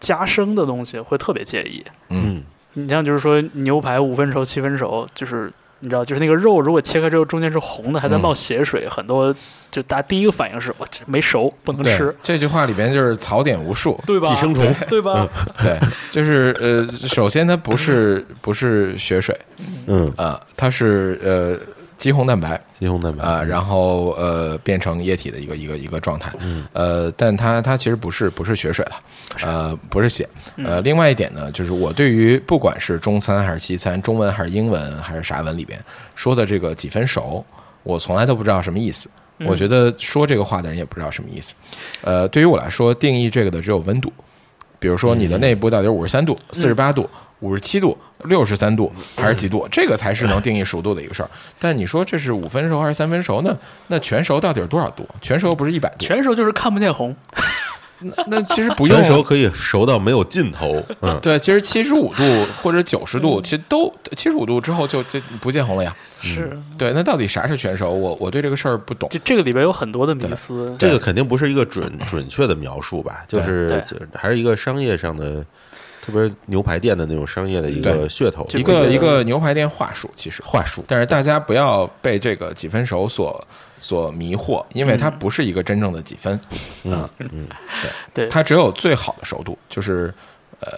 [0.00, 1.84] 加生的东西会特别介意。
[2.08, 9.34] 嗯，你像就是说牛排五分熟、七分熟，就是你知道，就是那个肉如果切开之后中间是红的，还在嗯冒血水，很多
[9.70, 13.98] 就大家第一个反应是我这没熟，不能吃，，这句话里边就是槽点无数。
[14.06, 14.28] 对吧？
[14.28, 15.28] 寄生虫，对吧？
[15.62, 15.78] 对，
[16.10, 19.38] 就是呃，首先它不是不是血水
[19.86, 21.58] 嗯，啊、它是呃
[22.00, 22.58] 肌红蛋白。
[22.78, 23.22] 肌红蛋白。
[23.22, 26.66] 啊、然后呃变成液体的一个一个一个状态，嗯。
[26.72, 28.92] 呃，但它它其实不是不是血水了，
[29.44, 35.78] 呃，不是血，呃，另外一点呢，就是我对于不管是中餐还是西餐，中文还是英文还是啥文里边
[36.14, 37.44] 说的这个几分熟，
[37.82, 39.08] 我从来都不知道什么意思。
[39.46, 41.54] 我觉得说这个话的人也不知道什么意思。
[42.00, 44.12] 呃，对于我来说，定义这个的只有温度，
[44.78, 47.08] 比如说你的内部到底五十三度、四十八度、
[47.40, 51.30] 五十七度、六十三度还是几度，这个才是能定义熟度的一个事儿。
[51.58, 53.56] 但你说这是五分熟还是三分熟呢？
[53.88, 55.08] 那全熟到底是多少度？
[55.20, 55.96] 全熟不是一百度？
[55.98, 57.14] 全熟就是看不见红，
[58.00, 62.22] 那那其实不用全熟可以熟到没有尽头，嗯， 对，其实七十五度
[62.62, 65.94] 或者九十度，其实都七十五度之后就就不见红了呀。
[66.20, 66.58] 是。
[66.78, 67.90] 对，那到底啥是全熟？
[67.90, 69.08] 我我对这个事儿不懂。
[69.10, 75.44] 这这个里边有很多的迷思，这个肯定不是一个准准确的描述吧，就是就还是一个商业上的，
[76.10, 80.42] 特别是牛排店的那种商业的一个噱头，一个一个牛排店话术，其实。
[80.44, 83.46] 话术，但是大家不要被这个几分熟所
[83.78, 86.38] 所迷惑，因为它不是一个真正的几分。
[86.84, 87.08] 啊，
[88.12, 88.26] 对。
[88.26, 90.12] 它只有最好的熟度，就是
[90.60, 90.70] 呃，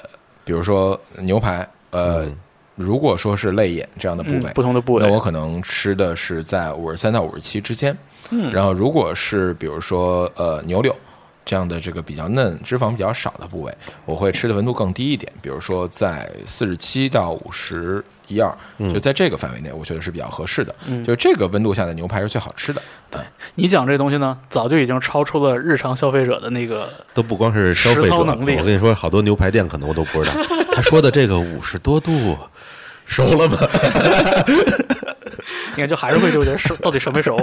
[0.45, 2.27] 比如说牛排，呃，
[2.75, 5.07] 如果说是肋眼这样的部嗯位，不同的部位。
[5.07, 7.97] 那我可能吃的是在五十三到五十七之间。
[8.31, 8.53] 嗯。
[8.53, 10.95] 然后如果是比如说呃牛柳，
[11.53, 13.71] 这样的这个比较嫩、脂肪比较少的部位，
[14.07, 18.51] 我会吃的温度更低一点，比如说在四十七到五十一二，
[18.91, 20.75] 就在这个范围内，我觉得是比较合适的。
[20.87, 22.81] 嗯就这个温度下的牛排是最好吃的。
[23.11, 23.21] 对
[23.57, 30.37] 你讲这东西呢，早就已经超出了日常消费者的那个都不光是消费者，能力我跟你说，好多牛排店可能我都不知道。
[30.75, 32.35] 他说的这个五十多度
[33.05, 33.59] 熟了吗？
[35.75, 37.37] 你看，就还是会纠结熟到底熟没熟。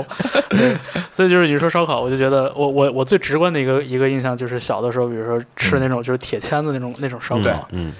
[0.49, 0.77] 对，
[1.11, 7.93] 所以就是你说烧烤，我就觉得我我我最直观的一个一个印象就是小的时候，比如说吃那种就是铁签子那种那种烧烤，嗯，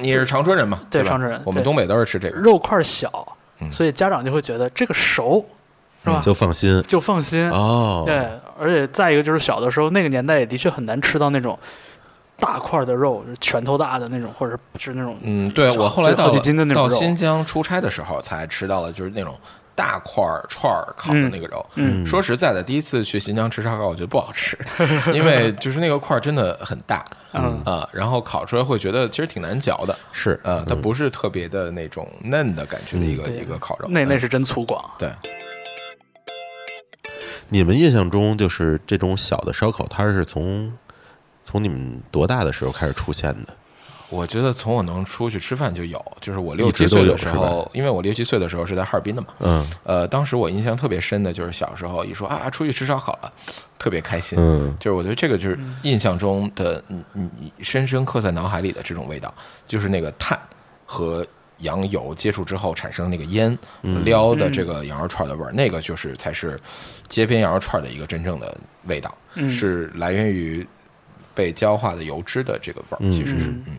[0.00, 0.80] 你是长春人嘛？
[0.90, 2.38] 对长春人我们东北都是吃这个。
[2.38, 5.44] 肉块小，嗯所以家长就会觉得这个熟，
[6.04, 6.20] 是吧？
[6.22, 7.50] 就放心就放心。
[7.50, 8.02] 哦。
[8.06, 11.58] 对，而且再一个就是小的时候那个年代也的确很难吃到那种
[12.38, 16.30] 大块的肉，就拳头大的那种，或者是那种嗯，对我后来到
[16.88, 19.34] 新疆出差的时候，才吃到了就是那种
[19.76, 21.64] 大块儿串儿烤的那个肉。
[21.74, 24.58] 嗯说实在的，第一次去新疆吃烧烤，我觉得不好吃，
[25.14, 33.86] 因为就是那个块儿真的很大，嗯啊，然后烤出来会觉得其实挺难嚼的，是啊，它不是特别的那种嫩的感觉的一个一个烤肉。
[33.88, 34.82] 嗯那那是真粗犷。
[34.98, 35.12] 对，
[37.50, 40.72] 你们印象中，就是这种小的烧烤摊是从
[41.44, 43.54] 从你们多大的时候开始出现的？
[44.08, 49.66] 我觉得从我能出去吃饭就有，就是我六七岁的时候，因为我六七岁的时候是在哈尔滨的嘛，嗯。
[49.82, 53.32] 呃，当时我印象特别深的就是小时候一说啊出去吃烧烤了，
[53.78, 54.76] 特别开心，嗯。
[54.78, 59.32] 就是我觉得这个就是印象中的你你你深深刻在脑海里的这种味道，
[59.66, 60.38] 就是那个碳
[60.84, 61.26] 和
[61.58, 63.58] 羊油接触之后产生那个烟
[64.04, 66.60] 撩的这个羊肉串的味儿，那个就是才是
[67.08, 69.50] 街边羊肉串的一个真正的味道，嗯。
[69.50, 70.64] 是来源于
[71.34, 73.64] 被焦化的油脂的这个味儿，嗯其实是嗯。
[73.66, 73.78] 嗯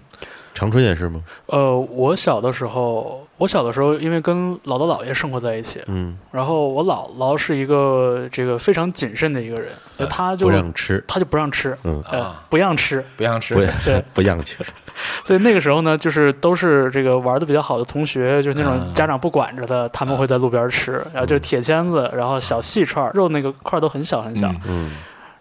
[0.57, 1.21] 长春也是吗？
[1.45, 9.71] 呃，我小的时候，我小的时候因为跟姥姥姥爷生活在一起，嗯，然后我姥姥是一个这个非常谨慎的一个人，
[10.09, 12.03] 他就不让吃，他就不让吃，嗯。
[12.49, 13.05] 不让吃。
[13.15, 13.53] 不让吃，
[13.85, 14.03] 对。
[14.15, 14.57] 不让吃。
[15.23, 24.61] 所以那个时候呢，就是都是这个玩的比较好的同学，就是那种嗯家长不管着的，他们会在路边吃，然后就是铁签子，然后小细串儿，肉那个块都很小很小，嗯。
[24.65, 24.91] 嗯，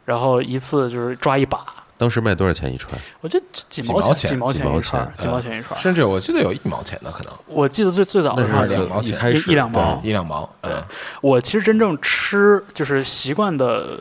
[0.04, 1.64] 然后一次就是抓一把，
[1.98, 2.92] 当时卖多少钱一串？
[3.20, 5.82] 我记得几毛几毛钱几毛钱一串几毛钱一串儿。
[5.82, 10.82] 甚至我记得有一毛钱的可能我记得最最早的那时候是两毛钱一开始一一两毛一两毛，嗯，
[11.20, 13.98] 我其实真正吃就是习惯的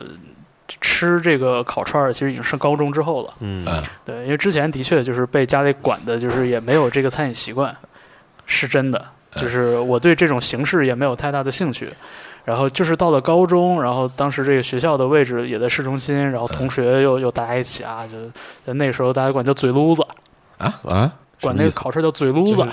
[0.80, 3.30] 吃这个烤串儿，其实已经上高中之后了。
[3.40, 7.74] 嗯嗯对，因为之前的确就是被家里管的，就是也没有这个餐饮习惯，
[8.46, 9.02] 是真的。
[9.36, 11.92] 就是我对这种形式也没有太大的兴趣。
[12.46, 18.16] 然后就是到了高中，然后当时这个学校的位置也在市中心，然后同学又又大家一起啊，就
[18.64, 20.06] 就那时候大家管叫嘴撸子，
[20.58, 20.72] 啊？
[20.84, 22.64] 啊，管那个烤串叫嘴撸子，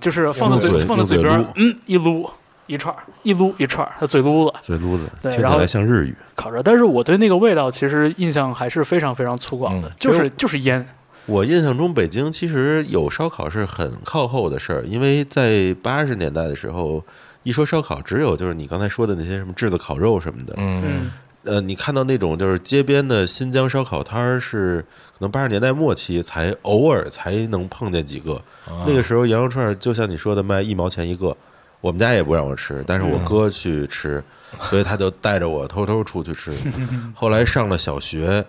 [0.00, 2.28] 就是放在嘴嘴放在嘴边嗯，一撸
[2.66, 4.56] 一串，一撸一串儿，它嘴撸子。
[4.62, 6.14] 嘴撸子，对然后听起来像日语。
[6.34, 10.86] 烤着，但是我对那个味道其实印象还是非常非常粗犷的，嗯就是就是烟，
[11.26, 17.04] 我印象中，北京其实有烧烤是很靠后的事儿，因为在八十年代的时候，
[17.50, 20.54] 一说烧烤，只有就是你刚才说的那些什么炙子烤肉什么的。
[20.56, 21.10] 嗯
[21.42, 24.80] 呃，你看到那种就是街边的新疆烧烤摊儿，是
[25.12, 28.34] 可能八十年代末期才偶尔才能碰见几个。
[28.66, 31.36] 啊那个时候羊肉串儿就像你说的卖一毛钱一个，
[31.80, 34.22] 我们家也不让我吃，但是我哥去吃，
[34.60, 36.52] 所以他就带着我偷偷出去吃。
[37.14, 38.44] 后来上了小学。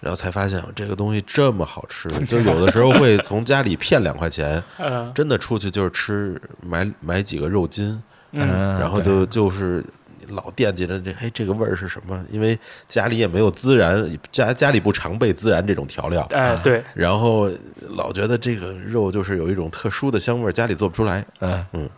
[0.00, 9.84] 然后才发现这个东西这么好吃，就有的时候会从家里骗两块钱， 嗯真的出去就是吃买买几个肉筋，嗯，然后就就是
[10.28, 12.24] 老惦记着这哎这个味儿是什么？
[12.30, 17.50] 因为家里也没有孜然，家家里不常备孜然这种调料，哎对，然后
[17.90, 21.24] 老觉得这个肉就是有一种特殊的香味儿，家里做不出来。
[21.40, 21.88] 嗯。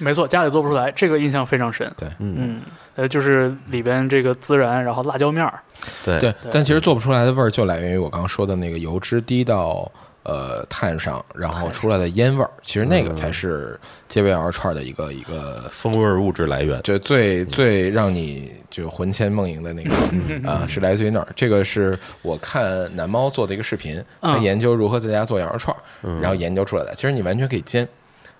[0.00, 1.88] 没错，家里做不出来，这个印象非常深。
[1.96, 2.08] 对。
[2.18, 2.60] 嗯，嗯，
[2.96, 5.60] 呃，就是里边这个孜然，然后辣椒面儿，
[6.04, 6.18] 对。
[6.18, 9.88] 对，但其实做不出来的味儿就来源于我刚刚说的那个油脂滴到
[10.24, 15.70] 呃炭上，然后出来的烟味儿，其实那个才是街边羊肉串的一个一个。
[15.72, 16.80] 风味儿物质来源。
[16.82, 19.94] 就最最让你就魂牵梦萦的那个
[20.50, 21.28] 啊，是来自于那儿。
[21.36, 26.94] 这个是我看南猫做的一个视频，他嗯研究如何在家做羊肉串儿，然后研究出来的。
[26.94, 27.86] 其实你完全可以煎，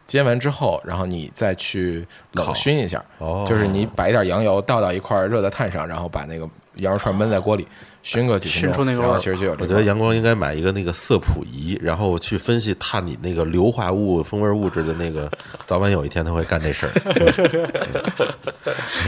[0.06, 7.66] 煎完之后，然后你再去冷熏一下，哦就是你把一点羊油倒到一块热的炭上，然后把那个羊肉串焖在锅里
[8.04, 9.66] 熏个几分钟，熏出那个味儿然后其实就有这我。
[9.66, 15.28] 觉得阳光应该买一个那个色谱仪，然后去分析碳里那个硫化物、风味物质的那个，
[15.66, 16.92] 早晚有一天他会干这事儿。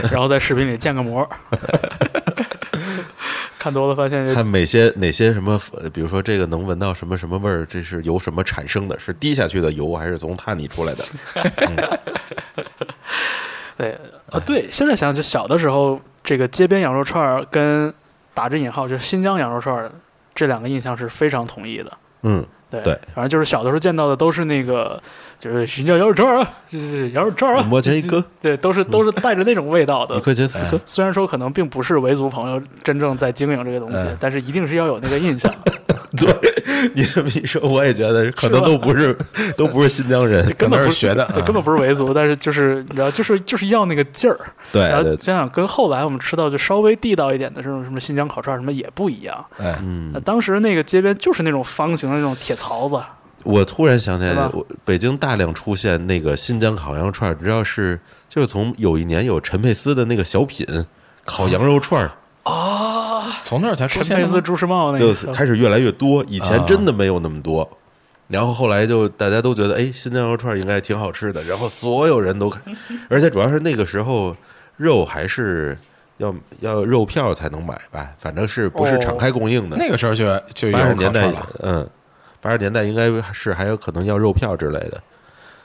[0.10, 1.28] 然后在视频里建个模。
[3.58, 8.96] 看多了发现看哪些哪些什么，呃比如说这个能闻到什么什么味儿，这是由什么产生的？
[8.98, 11.04] 是滴下去的油，还是从碳里出来的？
[13.76, 13.98] 对
[14.30, 17.92] 啊，对，现在想想，就小的时候，这个街边羊肉串儿跟
[18.36, 19.90] 打着引号，就是新疆羊肉串
[20.34, 21.90] 这两个印象是非常统一的。
[22.20, 25.02] 嗯，对，对反正就是小的时候见到的都是那个，
[25.38, 30.20] 就是新疆羊肉串儿啊，就是羊肉串儿啊，五毛钱一个， 对，都是都是带着那种味道的一。
[30.20, 30.80] 块钱四颗。
[30.84, 35.52] 虽然说可能并不是维族朋友真正在经营这个东西，嗯但是一定是要有那个印象，
[36.16, 36.34] 对
[36.94, 39.16] 你这么一说，我也觉得可能都不是
[39.56, 40.44] 都不是新疆人。
[40.56, 44.38] 根本不是学的对，啊根本不是维族，但是就是你知道，就是就是要那个劲儿。
[44.72, 49.44] 对然后对，想想跟后来我们吃到就稍微地道一点的这种什么新疆烤串儿什么也不一样。
[49.58, 52.96] 哎，嗯，当时那个街边就是那种方形的那种铁槽子，
[53.46, 60.66] 我突然想起来我北京大量出现那个新疆烤羊肉串儿，知道是就是从有一年有陈佩斯的那个小品
[61.24, 62.10] 烤羊肉串
[62.42, 64.40] 啊，从那儿才出陈佩斯、现的吗？
[64.44, 66.24] 朱时茂那就个就开始越来越多。
[66.28, 67.68] 以前啊真的没有那么多，
[68.28, 72.62] 然后后来就大家都觉得，哎，新疆羊肉串儿应该挺好吃的，然后所有人都看，
[73.08, 74.36] 而且主要是那个时候
[74.76, 75.76] 肉还是
[76.18, 78.98] 要要肉票才能买吧，反正是不是哦。
[78.98, 79.76] 敞开供应的。
[79.76, 81.88] 那个时候就就有八十年代了，，嗯，
[82.46, 85.02] 八十年代应该是还有可能要肉票之类的，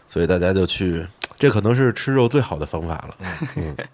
[0.07, 1.05] 所以大家就去，
[1.37, 3.15] 这可能是吃肉最好的方法了。
[3.55, 3.75] 嗯，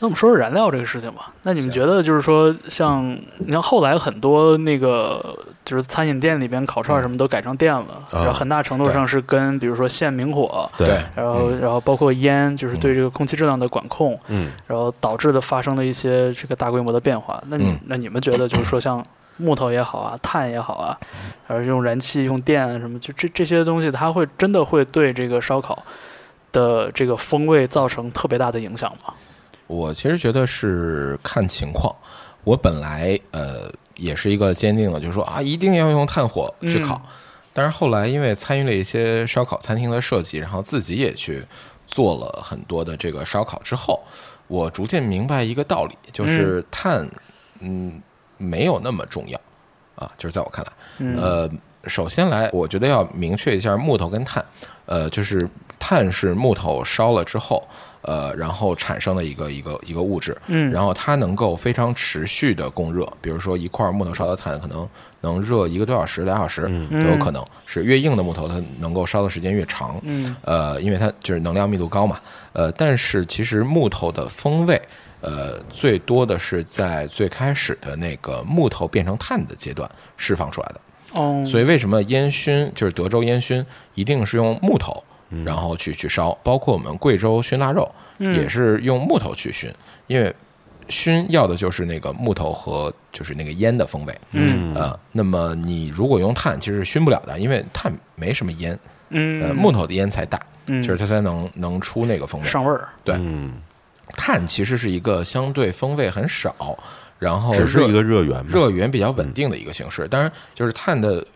[0.00, 1.30] 那我们说说燃料这个事情吧。
[1.42, 3.04] 那你们觉得就是说，像
[3.36, 17.44] 你像后来很多那个就是餐饮店里边烤串儿什么都改成电了，啊然后很大程度上是跟比如说限明火，对，然后然后包括烟，就是对这个空气质量的管控，嗯，然后导致的发生的一些这个大规模的变化。
[17.48, 20.98] 那你、嗯那你们觉得就是说像木头也好啊，碳也好啊，
[21.46, 25.84] 还是用燃气、用电啊什么，就这这些东西，它会真的会对这个烧烤
[26.52, 29.14] 的这个风味造成特别大的影响吗？
[29.66, 31.94] 我其实觉得是看情况。
[32.44, 37.00] 我本来呃也是一个坚定的，就是说啊，一定要用炭火去烤。
[37.54, 41.42] 但是后来因为参与了一些烧烤餐厅的设计，然后自己也去
[41.86, 44.02] 做了很多的这个烧烤之后，
[44.46, 47.08] 我逐渐明白一个道理，就是碳
[47.60, 48.02] 嗯
[48.38, 49.40] 没有那么重要
[49.96, 51.50] 啊，就是在我看来，嗯呃，
[51.86, 54.44] 首先来，我觉得要明确一下木头跟碳，
[54.86, 57.62] 呃，就是碳是木头烧了之后，
[58.02, 60.70] 呃，然后产生的一个一个一个物质，嗯。
[60.72, 64.88] 然后它能够非常持续的供热，比如说一块木头烧的炭可能
[65.20, 70.34] 能热一个多小时、俩小时都有可能，是越硬的木头它能够烧的时间越长，嗯。
[70.42, 72.18] 呃，因为它就是能量密度高嘛，
[72.52, 74.80] 呃，但是其实木头的风味，
[75.24, 80.80] 呃，最多的是在最开始的那个木头变成碳的阶段释放出来的。
[81.14, 85.02] 哦，所以为什么烟熏就是德州烟熏一定是用木头，
[85.44, 89.72] 然后去去烧，包括我们贵州熏腊肉也是用木头去熏，
[90.08, 90.34] 因为
[90.88, 94.14] 熏要的就是那个木头和就是那个烟的风味。
[94.32, 94.74] 嗯。
[94.74, 99.40] 呃，那么你如果用碳，其实是熏不了的，因为碳没什么烟，嗯。
[99.42, 100.82] 呃，木头的烟才大，嗯。
[100.82, 102.46] 就是它才能能出那个风味。
[102.46, 103.52] 上味儿，对，嗯，
[104.16, 106.78] 碳其实是一个相对风味很少，
[107.18, 110.06] 然后只是热一个热源，热源比较稳定的一个形式。
[110.08, 111.26] 当然，就是碳的，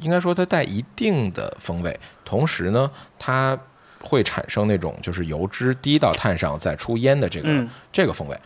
[0.00, 3.58] 应该说它带一定的风味，同时呢，它
[4.00, 8.38] 会产生那种就是油脂滴到碳上再出烟的这个、嗯这个风味。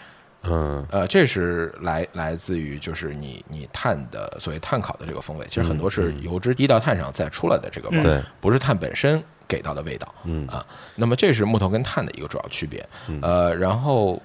[0.45, 10.15] 嗯呃，这是来来自于就是你你碳的所谓碳烤的这个风味，其实很多是油脂滴到碳上再出来的这个味不是碳本身给到的味道。
[10.25, 12.87] 嗯啊，那么这是木头跟碳的一个主要区别。
[13.23, 14.21] 呃，然后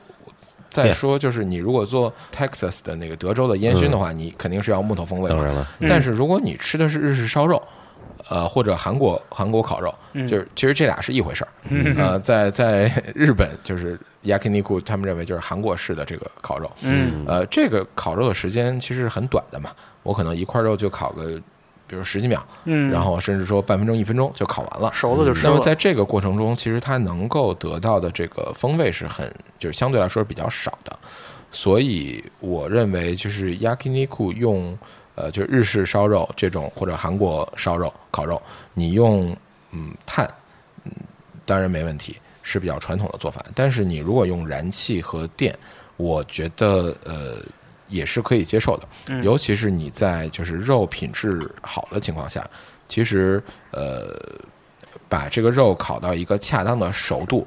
[0.70, 5.38] 再说就是你如果做 Texas 的那个德州的烟熏的话，你肯定是要木头风味嘛。
[5.38, 7.62] 当然了，但是如果你吃的是日式烧肉，
[8.30, 9.94] 呃，或者韩国韩国烤肉，
[10.28, 11.50] 就是其实这俩是一回事儿。
[11.98, 16.72] 呃，在在日本就是 yakiniku，他们认为就是韩国式的这个烤肉。
[16.82, 19.72] 嗯呃，这个烤肉的时间其实很短的嘛，
[20.04, 21.40] 我可能一块肉就烤个，
[21.94, 24.92] 比如十几秒，嗯，然后甚至说半分钟、一分钟就烤完了。
[24.92, 25.50] 熟了就吃了。
[25.52, 30.98] 那么在这个过程中，其实它能够得到的这个风味是很，就是相对来说是比较少的，
[31.52, 34.76] 所以我认为就是 yakiniku 用
[35.14, 38.42] 呃就日式烧肉这种或者韩国烧肉烤肉，
[38.74, 39.38] 你用
[39.70, 40.28] 嗯碳，
[40.84, 40.92] 嗯
[41.46, 43.46] 当然没问题，是比较传统的做法。
[43.54, 45.56] 但是你如果用燃气和电，
[45.96, 47.38] 我觉得呃
[47.94, 49.24] 也是可以接受的，嗯。
[49.24, 52.44] 尤其是你在就是肉品质好的情况下，
[52.90, 54.08] 其实呃
[55.08, 57.46] 把这个肉烤到一个恰当的熟度，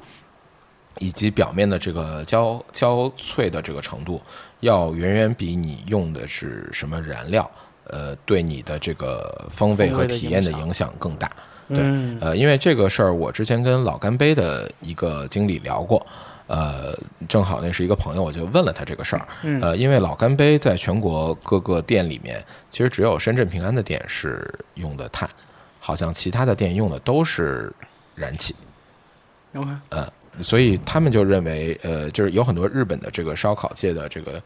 [0.99, 4.21] 以及表面的这个焦焦脆的这个程度，
[4.61, 7.49] 要远远比你用的是什么燃料，
[7.85, 11.29] 呃，对你的这个风味和体验的影响更大。
[11.67, 12.17] 对，嗯。
[12.21, 16.05] 呃，因为这个事儿，我之前跟老干杯的一个经理聊过，
[16.47, 19.61] 呃，正好那是一个朋友，我就问了他这个事儿，嗯。
[19.61, 25.29] 呃，因为老干杯在全国各个店里面，其实只有深圳平安的店是用的碳，
[25.79, 27.71] 好像其他的店用的都是
[28.15, 28.55] 燃气。
[29.53, 30.07] OK，呃，
[30.41, 34.41] 所以他们就认为，呃，就是有很多日本的这个烧烤界的这个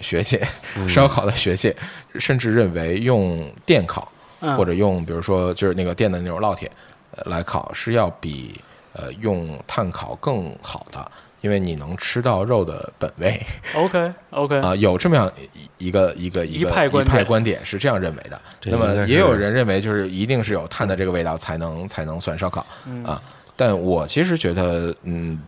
[0.00, 0.46] 学界，
[0.88, 1.76] 烧烤的学界，
[2.18, 4.56] 甚至认为用电烤嗯。
[4.56, 6.70] 或者用比如说就是那个电的那种烙铁
[7.10, 8.60] 呃来烤是要比
[8.94, 11.10] 呃用炭烤更好的，
[11.42, 13.40] 因为你能吃到肉的本味
[13.74, 15.30] OK OK，啊、有这么样
[15.78, 18.40] 一一个一个一个一派观点观点是这样认为的。
[18.64, 23.20] 那么也有人认为就是一定是有炭的这个味道才能才能算烧烤嗯啊。
[23.56, 25.40] 但我其实觉得，嗯，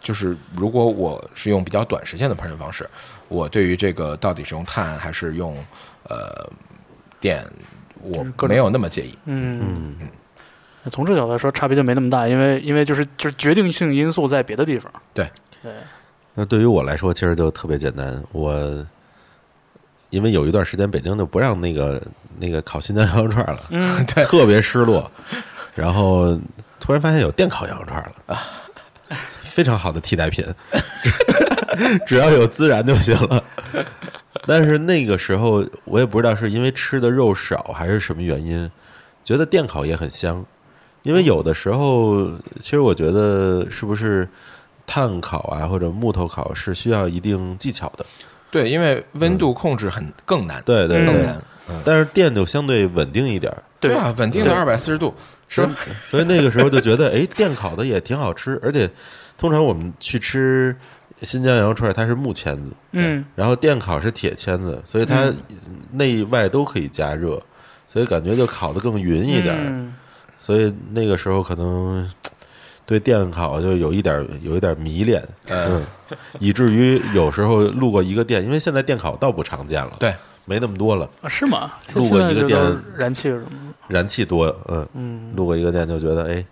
[0.00, 2.88] 就是如果我是用比较短时间的烹饪方式，
[3.28, 5.56] 我对于这个到底是用炭还是用
[6.04, 6.48] 呃
[7.18, 7.44] 电，
[8.00, 9.18] 我没有那么介意。
[9.24, 10.08] 嗯嗯嗯
[10.90, 14.92] 从这角度来说，差别就没那么大，因为因为就是就是决定性因素在别的地方。
[15.14, 15.28] 对
[15.62, 15.72] 对，
[16.34, 18.22] 那对于我来说，其实就特别简单。
[18.32, 18.84] 我
[20.10, 22.02] 因为有一段时间北京就不让那个
[22.38, 25.10] 那个烤新疆羊肉串了，嗯， 对特别失落。
[25.74, 26.38] 然后
[26.80, 28.42] 突然发现有电烤羊肉串了啊，
[29.40, 30.44] 非常好的替代品，
[32.06, 33.42] 只要有孜然就行了。
[34.46, 38.70] 但是那个时候我也不知道是因为吃的肉少还是什么原因，
[39.22, 40.44] 觉得电烤也很香。
[41.02, 42.30] 因为有的时候，
[42.60, 44.28] 其实我觉得是不是
[44.86, 48.04] 碳烤啊或者木头烤是需要一定技巧的。
[48.50, 51.42] 对，因为温度控制很更难，对对对，更难。
[51.68, 53.62] 嗯，但是电就相对稳定一点儿。
[53.80, 54.58] 对啊，稳定的对。
[54.58, 55.14] 二百四十度
[55.48, 55.74] 是吧？
[56.08, 58.88] 所以那个时候就觉得，哎，电烤的也挺好吃，而且
[59.38, 60.76] 通常我们去吃
[61.22, 63.24] 新疆羊肉串，它是木签子，嗯。
[63.34, 65.32] 然后电烤是铁签子，所以它
[65.92, 67.42] 内外都可以加热，
[67.88, 69.94] 所以感觉就烤的更匀一点
[70.42, 72.10] 所以那个时候可能
[72.84, 75.80] 对电烤就有一点儿有一点儿迷恋，呃，
[76.10, 80.12] 嗯，以至于有时候路过一个店，因为现在电烤倒不常见了，对，
[80.44, 81.70] 没那么多了，啊是吗？
[81.94, 82.60] 路过一个店
[82.96, 83.32] 燃气？
[83.86, 86.44] 燃气多，嗯，嗯路过一个店就觉得，哎，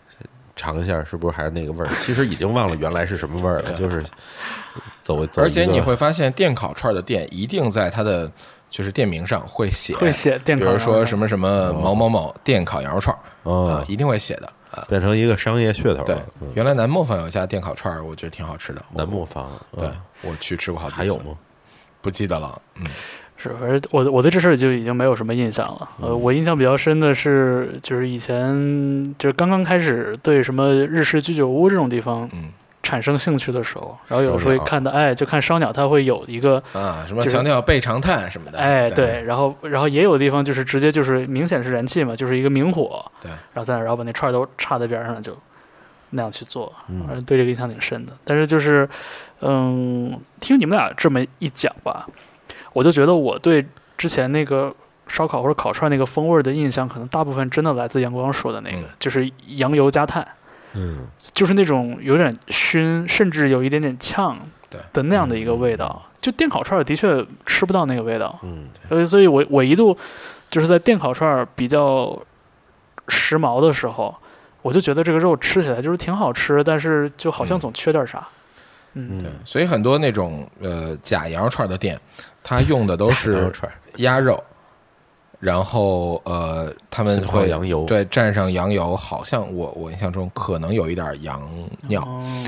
[0.54, 1.90] 尝一下是不是还是那个味儿？
[2.06, 4.04] 其实已经忘了原来是什么味儿了，就是
[5.02, 5.42] 走走。
[5.42, 8.30] 而且你会发现，电烤串的店一定在它的
[8.70, 14.86] 就是店名上会写，会写电比，如说什么什么某某某店烤羊肉串儿啊哦，，一定会写的啊。
[14.88, 16.16] 变成一个商业噱头对
[16.54, 18.80] 原来南磨坊有一家电烤串儿，我觉得挺好吃的。
[18.94, 21.36] 南磨坊，对嗯，我去吃过好几次，还有吗？
[22.00, 22.62] 不记得了。
[22.76, 22.86] 嗯，
[23.36, 25.88] 是，反正我我对这事儿就已经没有什么印象了。
[26.00, 32.50] 呃，嗯我印象比较深的是，就是以前就是刚刚开始对什么日式居酒屋这种地方嗯
[32.82, 43.30] 产生兴趣的时候，然后有时候会看到，哎，就看烧鸟，它会有一个，啊，什么强调背长炭什么的，哎，对，然后然后也有地方就是直接就是明显是燃气嘛，就是一个明火，对。
[43.30, 45.36] 然后在那，然后把那串儿都插在边上就
[46.10, 47.22] 那样去做，嗯。
[47.26, 48.12] 对这个印象挺深的。
[48.24, 48.88] 但是就是，
[49.40, 52.08] 嗯，听你们俩这么一讲吧，
[52.72, 53.64] 我就觉得我对
[53.98, 54.74] 之前那个
[55.06, 58.88] 烧烤或者烤串那个风味儿的印象，可能大部分真的来自阳光说的那个，嗯。
[58.98, 60.26] 就是羊油加炭，
[60.74, 64.80] 嗯，就是那种有点熏，甚至有一点点呛对。
[64.92, 66.02] 的那样的一个味道。
[66.20, 69.96] 就电烤串儿的确吃不到那个味道，嗯，所以，所以我我一度
[70.48, 72.20] 就是在电烤串儿比较
[73.08, 74.14] 时髦的时候，
[74.60, 77.60] 我就觉得这个肉吃起来就是挺好吃，但是就好像嗯。
[77.60, 78.22] 总缺点啥。
[78.92, 81.98] 嗯，嗯对，所以很多那种呃假羊肉串的店，
[82.42, 83.50] 他用的都是
[83.96, 84.44] 鸭肉，
[85.40, 91.42] 然后呃他们会羊油，对蘸上羊油，好像我我印象中可能有一点羊
[91.88, 92.44] 尿，哦，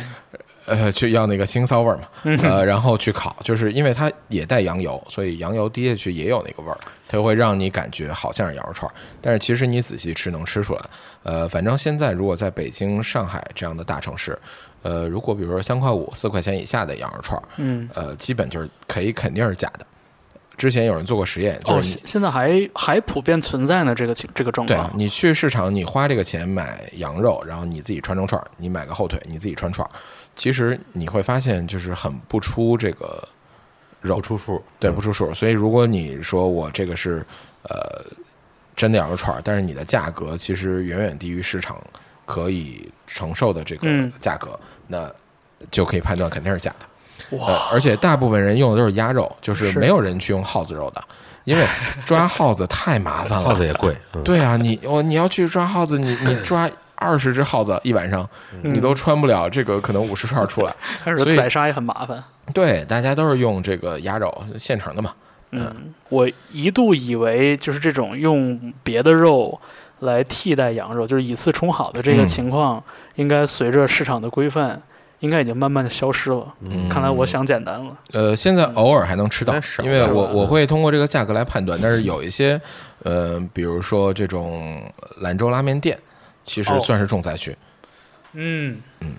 [0.66, 2.38] 呃，去要那个腥臊味儿嘛，嗯。
[2.40, 6.78] 呃，然后去烤，就是因为它也带羊油，所以羊油滴下去也有那个味儿，
[7.08, 10.80] 它会让你感觉好像是羊肉串儿，但是其实你仔细吃能吃出来。
[11.22, 14.38] 呃，反正现在如果在北京、上海这样的大城市，
[14.82, 19.86] 呃，如果比如说三块五、四块钱以下的羊肉串儿，嗯，呃，基本就是可以肯定是假的。
[20.62, 24.96] 之前有人做过实验，就哦，是你现现在还还普遍存在呢，这个情这个状况对。
[24.96, 29.90] 你去市场，你花这个钱买羊肉，然后你自己穿成串儿，你买个后腿，你自己穿串儿，
[30.36, 33.26] 其实你会发现就是很不出这个
[34.00, 35.34] 肉出数，对，嗯不出数。
[35.34, 37.26] 所以如果你说我这个是
[37.64, 38.00] 呃
[38.76, 41.76] 真的羊肉串儿，但是你的价格其实远远低于市场
[42.24, 44.56] 可以承受的这个嗯价格，
[44.86, 45.12] 那
[45.72, 46.86] 就可以判断肯定是假的。
[47.30, 47.46] 哇。
[47.46, 49.78] 呃，而且大部分人用的都是鸭肉，就是是。
[49.78, 51.02] 没有人去用耗子肉的，
[51.44, 51.66] 因为
[52.04, 53.48] 抓耗子太麻烦了。
[53.48, 54.22] 耗子也贵，嗯。
[54.22, 58.28] 对啊，你我你要去抓耗子，你你抓二十只耗子一晚上，
[58.62, 60.74] 你都穿不了这个可能五十串出来。
[61.04, 62.22] 但所以宰杀也很麻烦。
[62.52, 65.12] 对，大家都是用这个鸭肉现成的嘛。
[65.52, 69.60] 嗯，我一度以为就是这种用别的肉
[70.00, 72.26] 来替代羊肉，就是以次充好的这个嗯。
[72.26, 72.82] 情况，
[73.16, 74.80] 应该随着市场的规范，
[75.22, 76.52] 应该已经慢慢的消失了。
[76.60, 77.96] 嗯看来我想简单了。
[78.12, 82.60] 呃，现在偶尔还能吃到因为我我会通过这个价格来判断，但是有一些，
[83.04, 84.82] 呃，比如说这种
[85.18, 85.98] 兰州拉面店，
[86.44, 87.56] 其实哦算是重灾区。
[88.32, 89.14] 嗯嗯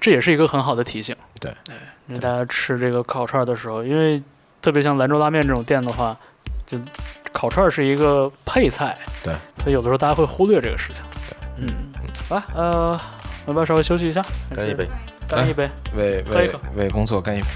[0.00, 1.14] 这也是一个很好的提醒。
[1.40, 1.74] 对对，
[2.08, 4.22] 因为大家吃这个烤串的时候，因为
[4.62, 6.18] 特别像兰州拉面这种店的话，
[6.66, 6.78] 就
[7.32, 11.02] 烤串是一个配菜，对，所以有的时候大家会忽略这个事情。
[11.28, 11.68] 对，嗯，
[12.28, 13.00] 好吧，呃，
[13.46, 14.24] 要不要稍微休息一下？
[14.54, 14.88] 干一杯，
[15.28, 15.68] 干一杯。
[15.94, 16.24] 为
[16.74, 17.46] 为工作干一杯。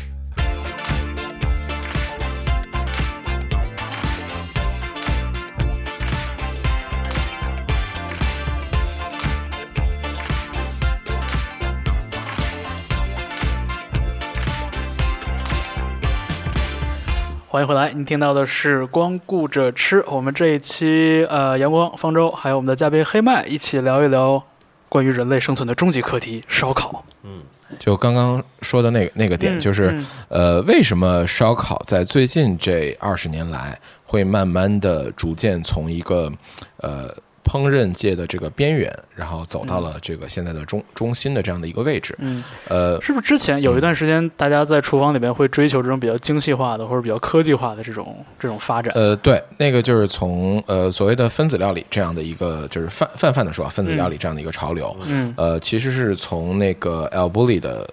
[17.51, 20.05] 欢迎回来，你听到的是光顾着吃。
[20.07, 24.45] 我们这一期，呃，阳光、方舟，还有我们的嘉宾黑麦，一起聊一聊
[24.89, 27.05] 关于人类生存的终极课题——烧烤。
[27.23, 27.43] 嗯，
[27.79, 36.33] 就刚刚说的那个那个点，嗯就是嗯呃，为什么烧烤在最近这二十年来会慢慢的逐渐从一个
[36.79, 37.09] 呃
[37.49, 42.15] 烹饪界的这个边缘，然后走到了这个现在的中中心的这样的一个位置？
[42.19, 48.93] 嗯，呃，是不是之前有一段时间，大家在厨房里面会追求这种比较精细化的或者比较科技化的这种这种发展？
[48.95, 57.89] 呃，对，那个就是从呃所谓的分子料理这样的一个，就是泛泛泛的说啊，分子料理这样的一个潮流，嗯呃，其实是从那个 El Bulli 的呃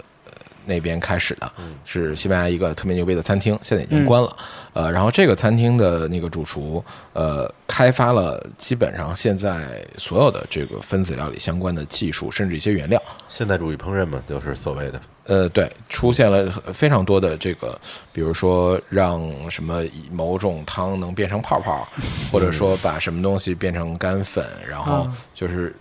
[0.65, 1.51] 那边开始的，
[1.83, 4.35] 是西班牙一个特别牛逼的餐厅，现在已经关了。
[4.73, 13.01] 呃，然后这个餐厅的那个主厨，呃，开发了基本上现在所有的这个分子料理相关的技术，甚至一些原料。
[13.29, 17.79] 现代主义烹饪嘛，就是所谓的，呃，对，出现了非常多的这个，
[18.11, 21.87] 比如说让什么某种汤能变成泡泡，
[22.29, 25.73] 或者说把什么东西变成干粉，然后嗯就是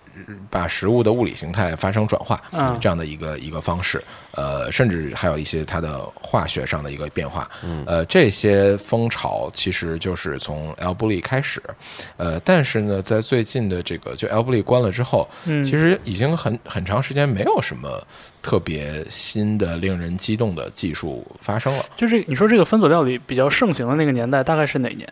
[0.49, 4.01] 把食物的物理形态发生转化，嗯这样的一个一个方式。
[4.35, 7.49] 呃，甚至还有一些它的化学上的一个变化。
[7.63, 11.61] 嗯呃，这些风潮其实就是从 El Bulli 开始。
[12.17, 18.05] 呃，但是呢，在最近的这个就 El Bulli 关了之后，嗯，其实已经很很长时间没有什么
[18.41, 21.85] 特别新的、令人激动的技术发生了。
[21.95, 25.07] 就是你说这个分子料理比较盛行的那个年代，大概是哪年？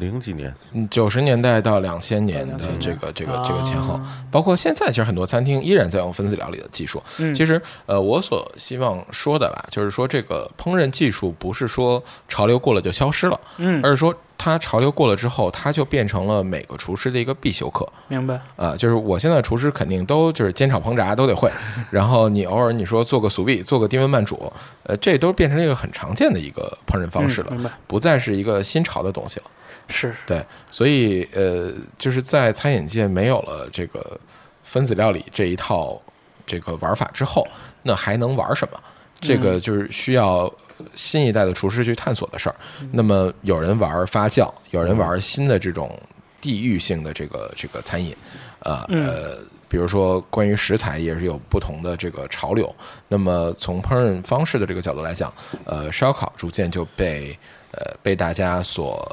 [0.00, 7.00] 零几年，嗯，九十年代到两千年的这个这个这个前后，啊包括现在，其实很多餐厅依然在用分子料理的技术。
[7.20, 17.88] 嗯，其实，呃，我所希望说的吧，就是说这个烹饪技术不是说潮流过了就消失了，嗯，而是说它潮流过了之后，它就变成了每个厨师的一个必修课。
[18.08, 18.40] 明白。
[18.56, 21.50] 啊，就是我现在厨师肯定都就是煎炒烹炸都得会，
[21.90, 24.52] 然后你偶尔你说做个素壁，做个低温慢煮，
[24.82, 27.70] 呃，这都变成一个很常见的一个烹饪方式了，嗯明白。
[27.86, 29.46] 不再是一个新潮的东西了。
[29.88, 34.18] 是，对，所以呃，就是在餐饮界没有了这个
[34.62, 36.00] 分子料理这一套
[36.46, 37.46] 这个玩法之后，
[37.84, 38.80] 那还能玩什么？
[39.20, 40.52] 这个就是需要
[40.96, 42.56] 新一代的厨师去探索的事儿。
[42.90, 45.96] 那么有人玩发酵，有人玩新的这种
[46.40, 48.12] 地域性的这个这个餐饮，
[48.58, 49.38] 啊嗯呃。
[49.66, 52.72] 比如说，关于食材也是有不同的这个潮流。
[53.08, 57.36] 那么从烹饪方式的这个角度来讲，呃，烧烤逐渐就被
[57.72, 59.04] 呃被大家所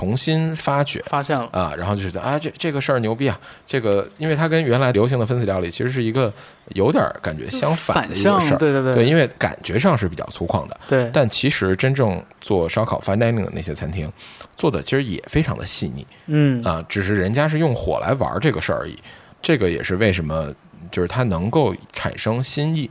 [0.00, 1.46] 重新发掘发现了。
[1.52, 6.32] 啊，然后就觉得啊，这这个事儿牛逼啊，这个因为它跟原来流行的分子料理其实是一个
[6.68, 8.56] 有点儿感觉相反的一个事，儿。
[8.56, 14.10] 对对对对，因为感觉上是比较粗犷的，对，但其实真正做烧烤 fine dining 的那些餐厅，
[14.56, 18.98] 做的其实也非常的细腻嗯啊，只是人家是用火来玩这个事儿而已。
[19.42, 20.54] 这个也是为什么
[20.90, 22.90] 就是它能够产生新意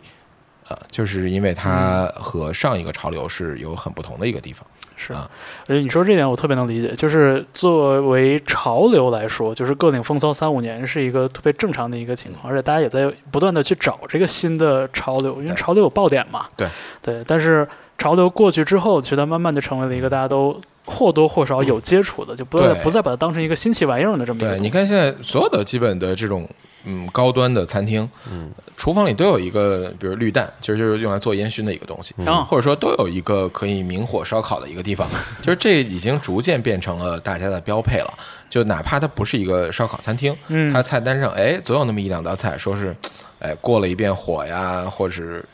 [0.68, 4.64] 啊，就是因为它和上一个潮流是有很不同的一个地方。
[5.00, 5.14] 是。
[5.14, 5.28] 啊，
[5.68, 16.46] 而且你说这点我特别能理解，就是作为潮流来说，就是各领风骚三五年是一个特别正常的一个情况，而且大家也在不断的去找这个新的潮流，因为潮流有爆点嘛。
[16.58, 16.68] 对。
[17.02, 17.66] 对，但是
[17.98, 26.48] 潮流过去之后，其实它慢慢就成为了一个大家都或多或少有接触的，就不再不再把它当成一个新奇玩意儿的这么一个对，你看现在所有的基本的这种
[26.86, 32.46] 嗯高端的餐厅，嗯，厨房里都有一个，比如绿蛋，其实就是用来做烟熏的一个东西，嗯。
[32.46, 35.08] 或者说都有一个可以明火烧烤的一个地方，
[35.42, 38.14] 就是这已经逐渐变成了大家的标配了。
[38.50, 40.74] 就哪怕它不是一个烧烤餐厅，嗯。
[40.74, 42.96] 它菜单上哎总有那么一两道菜，说是
[43.40, 45.46] 哎过了一遍火呀，或者是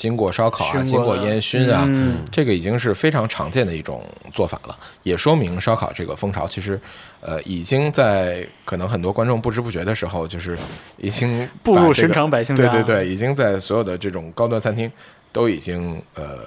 [0.00, 2.24] 经过烧烤啊，经过烟熏啊，嗯。
[2.32, 6.80] 这个已经是非常常见的一种做法了，也说明烧烤这个风潮其实，
[7.20, 10.56] 呃，已经在可能很多观众不知不觉的时候，就是
[10.96, 12.66] 已经步入寻常百姓家。
[12.70, 14.90] 对对对，已经在所有的这种高端餐厅
[15.32, 16.38] 都已经呃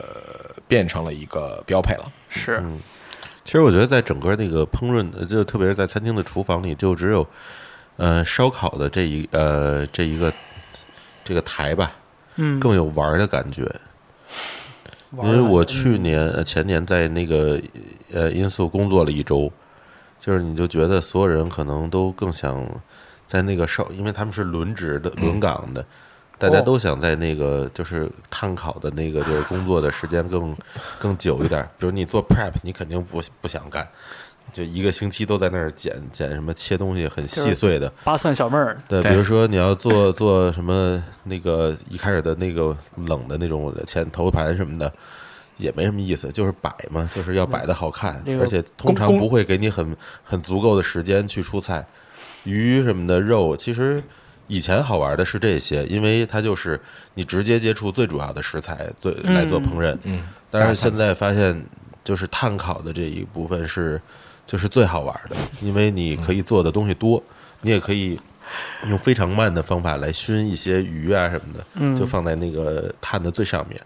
[0.67, 2.11] 变成了一个标配了。
[2.29, 2.79] 是，嗯。
[3.45, 7.27] 其实我觉得在整个那个烹饪，呃就特别是在餐厅的厨房里，就只有
[7.97, 10.33] 呃烧烤的这一呃这一个
[11.23, 11.93] 这个台吧，
[12.35, 13.69] 嗯，更有玩的感觉。
[15.21, 17.61] 因为我去年、呃前年在那个
[18.11, 19.51] 呃因素工作了一周，
[20.19, 22.65] 就是你就觉得所有人可能都更想
[23.27, 25.85] 在那个少，因为他们是轮值的轮岗的，
[26.39, 30.55] 大家都想在那个就是碳烤的那个就是工作的时间更
[30.97, 31.63] 更久一点。
[31.77, 33.87] 比如你做 prep，你肯定不不想干，
[34.53, 37.91] 就一个星期都在那儿剪剪什么切东西很细碎的。
[38.05, 44.93] 八蒜小妹儿，对，比如说你要做 做什么那个一开始的那个冷的那种前头盘什么的。
[45.57, 51.85] 也没什么意思，就是摆嘛，就是要摆的好看，那个而且通常不会给你很很足够的时间去出菜，
[52.43, 54.03] 鱼什么的肉，其实
[54.47, 56.77] 以前好玩的是这些，因为它就是
[57.13, 59.95] 你直接接触最主要的食材，最来做烹饪。
[60.03, 61.63] 嗯，但是现在发现，
[62.03, 64.01] 就是碳烤的这一部分是
[64.45, 67.21] 就是最好玩的，因为你可以做的东西多，
[67.61, 68.19] 你也可以
[68.87, 73.81] 用非常慢的方法来熏一些鱼啊什么的，嗯就放在那个炭的最上面。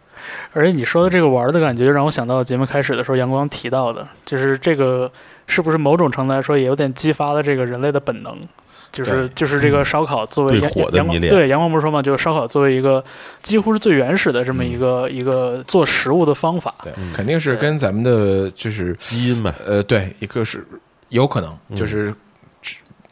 [0.51, 5.10] 而且你说的这个玩的感觉，就让我想到节目开始的时候阳光提到的，就是这个
[5.45, 8.38] 是不是某种程度来说也有点激发了这个人类的本能？
[8.92, 13.04] 就是就是这个烧烤作为对阳阳光火的迷恋对阳光不是说嘛，就是烧烤作为一个
[13.42, 16.74] 几乎是最原始的这么一个、一个做食物的方法。
[16.84, 20.66] 对嗯，肯定是跟咱们的就是基因嘛，呃，对，一个是
[21.10, 22.14] 有可能就是。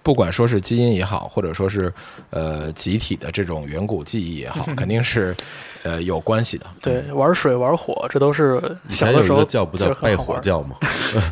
[0.03, 1.91] 不管说是基因也好，或者说是
[2.29, 5.35] 呃集体的这种远古记忆也好， 肯定是
[5.81, 6.65] 呃有关系的。
[6.79, 10.75] 对，玩水玩火，这都是小的时候叫不叫拜火教吗？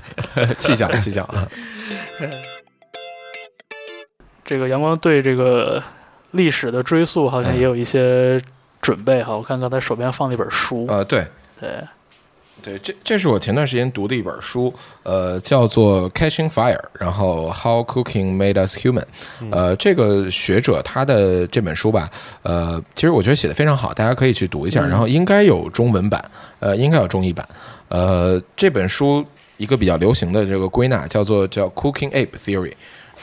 [0.57, 1.47] 气象，气象啊，
[4.45, 5.81] 这个阳光对这个
[6.31, 8.41] 历史的追溯好像也有一些
[8.81, 9.35] 准备哈。
[9.35, 11.25] 我看刚才手边放了一本书，呃，对，
[11.59, 11.69] 对，
[12.61, 14.73] 对，这这是我前段时间读的一本书，
[15.03, 19.05] 呃，叫做《Catching Fire》，然后 How Cooking Made Us Human。
[19.51, 22.09] 呃，这个学者他的这本书吧，
[22.41, 24.85] 呃，其实我觉得写的非常好，大家可以去读一下。
[24.85, 26.23] 嗯然后应该有中文版，
[26.59, 27.47] 呃，应该有中译版。
[27.87, 29.25] 呃，这本书
[29.57, 32.73] 一个比较流行的这个归纳叫做叫 Cooking Ape Theory。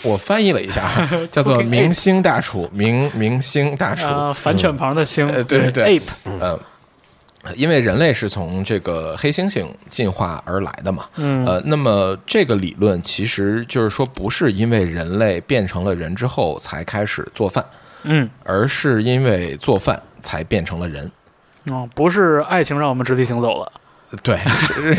[0.02, 4.06] 我翻译了一下， 叫做明星大厨，明明星大厨。
[4.06, 6.58] 啊，反犬旁的星，呃对对，ape，嗯，
[7.54, 11.44] 因为人类是从这个黑猩猩进化而来的嘛，嗯。
[11.46, 17.64] 呃，那么这个理论其实就是说，不是因为人类变成了人之后才开始做饭，
[18.02, 21.10] 嗯，而是因为做饭才变成了人。
[21.70, 23.72] 哦，不是爱情让我们直立行走了，
[24.22, 24.98] 对，是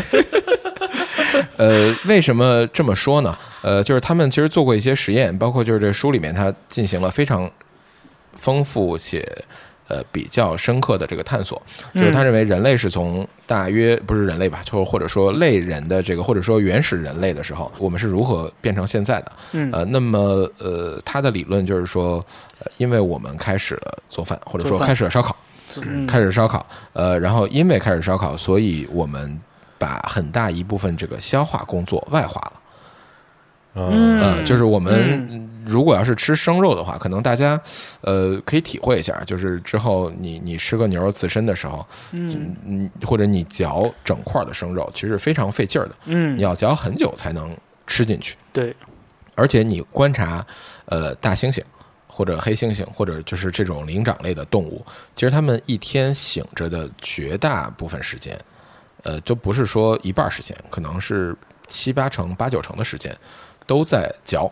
[1.56, 3.36] 呃，为什么这么说呢？
[3.62, 7.50] 呃，就是他们其实做过一些实验，包括就是这书里面他进行了非常
[8.36, 9.26] 丰富且
[9.88, 11.60] 呃比较深刻的这个探索，
[11.94, 19.32] 就是他认为人类是从大约不是人类吧，就或者说类人的这个或者说原始人类的时候，我们是如何变成现在的？
[19.52, 19.70] 嗯。
[19.72, 22.24] 呃，那么呃，他的理论就是说，
[22.60, 25.36] 呃，因为我们开始了做饭，或者说开始了烧烤，
[25.82, 29.38] 嗯，开始烧烤，呃，然后因为开始烧烤，所以我们
[29.82, 32.52] 把很大一部分这个消化工作外化了。
[33.74, 34.20] 嗯。
[34.20, 37.60] 呃，就是我们如果要是吃生肉的话，可能大家
[38.02, 42.54] 呃可以体会一下，就是之后你你吃个牛肉刺身的时候，嗯。
[42.64, 46.38] 嗯，或者你嚼整块的生肉，其实非常费劲儿的，嗯。
[46.38, 47.56] 你，要嚼很久才能
[47.88, 48.36] 吃进去。
[48.52, 48.76] 对，
[49.34, 50.46] 而且你观察，
[50.84, 51.60] 呃，大猩猩
[52.06, 54.84] 或者黑猩猩，或者就是这种灵长类的动物，
[55.16, 58.38] 其实它们一天醒着的绝大部分时间，
[59.02, 61.36] 呃，就不是说一半儿时间，可能是
[61.66, 63.16] 七八成、八九成的时间
[63.66, 64.50] 都在嚼。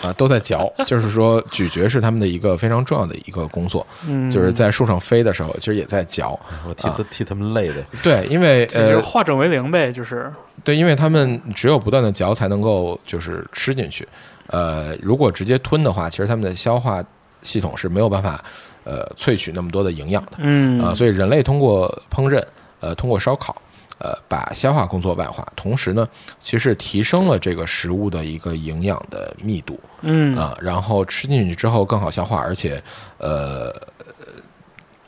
[0.00, 6.38] 啊，都在嚼，就是说咀嚼是他们的一个非常重要的一个工作，嗯，就是在树上飞的时候，其实也在嚼。
[6.64, 7.84] 我替都替他们累的。
[8.04, 10.32] 对，因为呃，化整为零呗，就是
[10.62, 14.06] 对，因为他们只有不断的嚼才能够就是吃进去，
[14.46, 17.02] 呃，如果直接吞的话，其实他们的消化
[17.42, 18.42] 系统是没有办法
[18.84, 22.40] 呃萃取那么多的营养的嗯啊、所以人类通过烹饪，
[22.82, 23.56] 呃，通过烧烤，
[23.98, 26.06] 呃，把消化工作外化，同时呢，
[26.38, 32.82] 其实提升了这个食物的一个营养的密度嗯啊、然后吃进去之后更好消化，而且
[33.16, 33.74] 呃。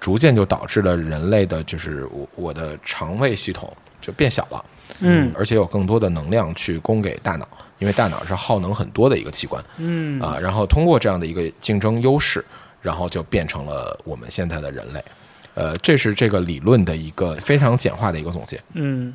[0.00, 4.62] 逐渐就导致了人类的，就是我我的肠胃系统就变小了，
[4.98, 7.48] 嗯而且有更多的能量去供给大脑，
[7.78, 10.38] 因为大脑是耗能很多的一个器官嗯啊。
[10.38, 12.44] 然后通过这样的一个竞争优势，
[12.82, 15.02] 然后就变成了我们现在的人类。
[15.54, 19.14] 呃，这是这个理论的一个非常简化的一个总结，嗯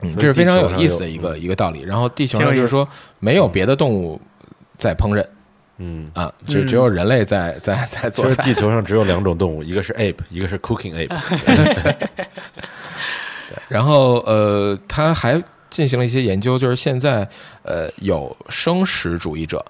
[0.00, 1.82] 嗯，这是非常有意思的一个一个道理。
[1.82, 2.88] 然后地球上就是说
[3.18, 4.20] 没有别的动物
[4.78, 5.24] 在烹饪
[5.78, 8.54] 嗯，啊，只嗯只有人类在在在做菜地。
[8.54, 11.08] 球上只有两种动物，一个是 ape，一个是 cooking ape。
[11.82, 17.28] 对然后呃，他还进行了一些研究，就是现在
[17.62, 19.64] 呃有生食主义者，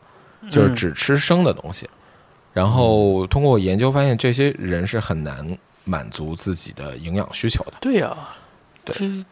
[0.50, 1.88] 就是嗯只吃生的东西，
[2.52, 7.72] 然后通过研究发现，这些人是很难满足自己的营养需求的。
[7.81, 8.16] 对呀，
[8.85, 9.24] 对。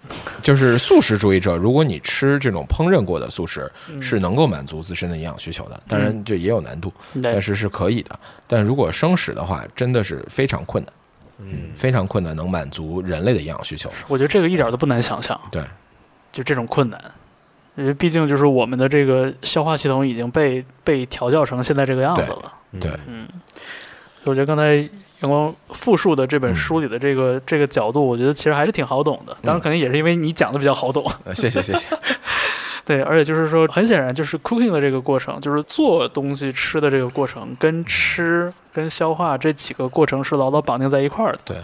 [0.42, 4.00] 就是素食主义者，如果你吃这种烹饪过的素食，嗯。
[4.02, 5.82] 是能够满足自身的营养需求的。
[5.86, 7.22] 当然，这也有难度，对。
[7.22, 8.18] 但是是可以的。
[8.46, 10.92] 但如果生食的话，真的是非常困难，
[11.38, 13.90] 嗯，非常困难，能满足人类的营养需求。
[14.06, 15.62] 我觉得这个一点都不难想象，对，
[16.32, 17.02] 就这种困难。
[17.76, 22.90] 因为毕竟就是我们的这个消化系统已经被被调教成现在这个样子了，对。
[23.06, 23.24] 嗯，
[24.16, 24.88] 所以我觉得刚才
[25.20, 29.36] 阳光复述的这本书里的这个、这个角度，我觉得其实还是挺好懂的。
[29.42, 31.88] 当然，可能也是因为你讲的比较好懂，呃，谢谢谢谢。
[32.86, 41.38] 对，而且就是说，很显然就是 cooking 的这个过程，就是做东西吃的这个过程，跟吃跟消化这几个过程是牢牢绑定在一块儿的。
[41.44, 41.56] 对，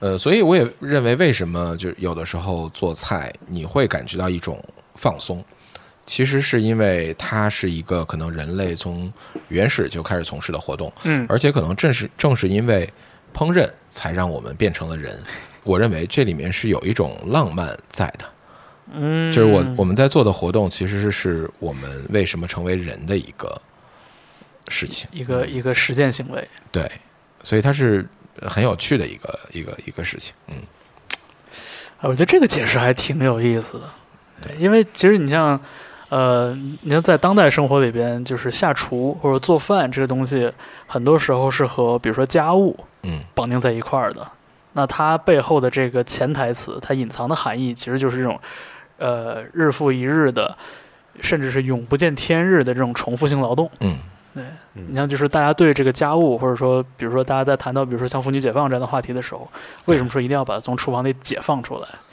[0.00, 4.58] 呃，所以我也认为，为什么就有的时候做菜你会感觉到一种
[4.94, 5.44] 放松，
[6.04, 9.12] 其实是因为它是一个可能人类从
[9.48, 12.88] 原始就开始从事的活动，嗯而且可能正是正是因为
[13.32, 15.18] 烹饪，才让我们变成了人。
[15.64, 18.24] 我认为这里面是有一种浪漫在的，
[18.94, 23.62] 嗯，就是我我们在做的活动，其实是我们为什么成为人的一个
[24.68, 25.08] 事情。
[25.12, 26.48] 一个一个实践行为。
[26.72, 26.90] 对，
[27.44, 28.04] 所以它是
[28.42, 30.34] 很有趣的一个一个一个事情。
[30.48, 30.56] 嗯，
[31.98, 33.84] 啊，我觉得这个解释还挺有意思的。
[34.40, 35.58] 对，因为其实你像，
[36.12, 40.52] 呃，你像在当代生活里边，就是下厨或者做饭这个东西，
[40.86, 44.26] 很多时候是和比如说家务嗯，绑定在一块儿的。
[44.74, 48.38] 那它背后的这个潜台词，它隐藏的含义，其实就是这种，
[48.98, 50.54] 呃，日复一日的，
[51.22, 53.70] 甚至是永不见天日的这种重复性劳动。
[53.80, 53.96] 嗯，
[54.34, 54.44] 对，
[54.74, 59.50] 嗯你像就是大家对这个家务，或者说，比如说大家在谈到比如说像妇女解放这样的话题的时候，
[59.86, 61.88] 为什么说一定要把它从厨房里解放出来？
[61.88, 62.11] 对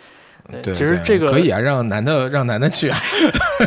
[0.52, 3.00] 对，其实这个可以啊，让男的让男的去啊，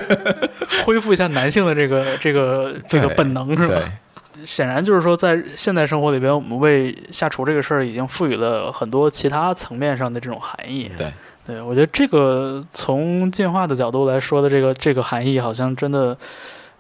[0.85, 3.81] 恢复一下男性的这个这个这个本能是吧？
[4.45, 10.91] 显然就是说，在现代生活里边，我们为下厨这个事儿已经赋予了很多其他层面上的这种含义。
[10.97, 11.13] 对，
[11.47, 16.17] 对我觉得这个从进化的角度来说的这个这个含义，好像真的，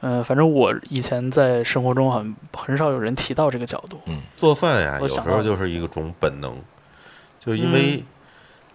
[0.00, 4.00] 呃，反正我以前在生活中很很少有人提到这个角度。
[4.06, 6.52] 嗯做饭呀，有时候就是一个种本能，
[7.38, 8.02] 就因为，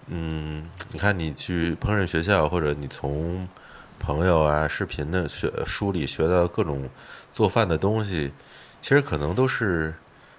[0.07, 3.47] 嗯，你看你去烹饪学校，或者你从
[3.99, 6.89] 朋友啊、视频的学书里学到各种
[7.31, 8.31] 做饭的东西，
[8.81, 9.93] 其实可能都是，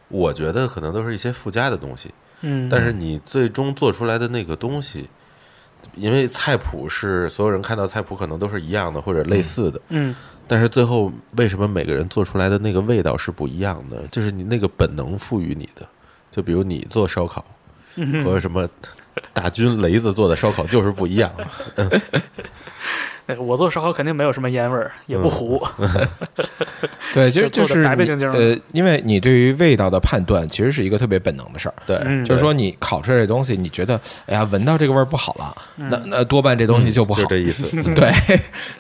[0.08, 5.08] 我觉得可能都是一些附加的东西，嗯，但是你最终做出来的那个东西。
[5.94, 10.14] 因为菜谱是所有人看到菜谱可能都是一样的或者类似的，嗯
[10.48, 14.04] 但是最后为什么每个人做出来的那个味道是不一样的？
[14.08, 15.86] 就是你那个本能赋予你的。
[16.32, 17.44] 就比如你做烧烤
[17.94, 18.68] 嗯和什么
[19.32, 21.30] 大军雷子做的烧烤就是不一样。
[21.74, 21.86] 对
[23.38, 25.62] 我做烧烤肯定没有什么烟味儿，也不糊。
[27.12, 31.74] 对，其实就是白白净净呃，因为你对于味道的判断其实是一个特别本能的事儿。
[31.86, 37.28] 对，嗯就是说，你烤出来这东西，你觉得，哎呀，闻到这个味儿不好了，嗯那那多半这东西就不好就。
[37.28, 37.66] 这意思。
[37.92, 38.10] 对，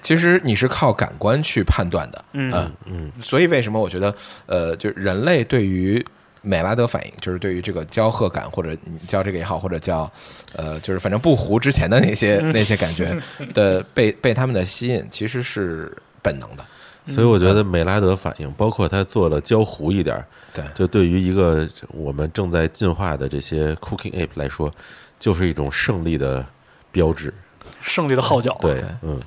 [0.00, 2.24] 其实你是靠感官去判断的。
[2.32, 4.14] 嗯呃嗯所以为什么我觉得，
[4.46, 6.02] 呃，就是人类对于
[6.42, 10.10] 美拉德反应，就是对于这个焦褐感，或者你叫这个也好，或者叫，
[10.54, 13.16] 呃，就是反正不糊之前的那些那些感觉
[13.54, 16.64] 的被被他们的吸引，其实是本能的。
[17.06, 24.70] 所以我觉得美拉德反应，包括他做了焦糊一点儿，对就对于一个我们正在进化的这些 cooking ape 来说，
[25.18, 26.44] 就是一种胜利的
[26.92, 27.32] 标志。
[27.80, 28.56] 胜利的号角。
[28.60, 29.18] 对，嗯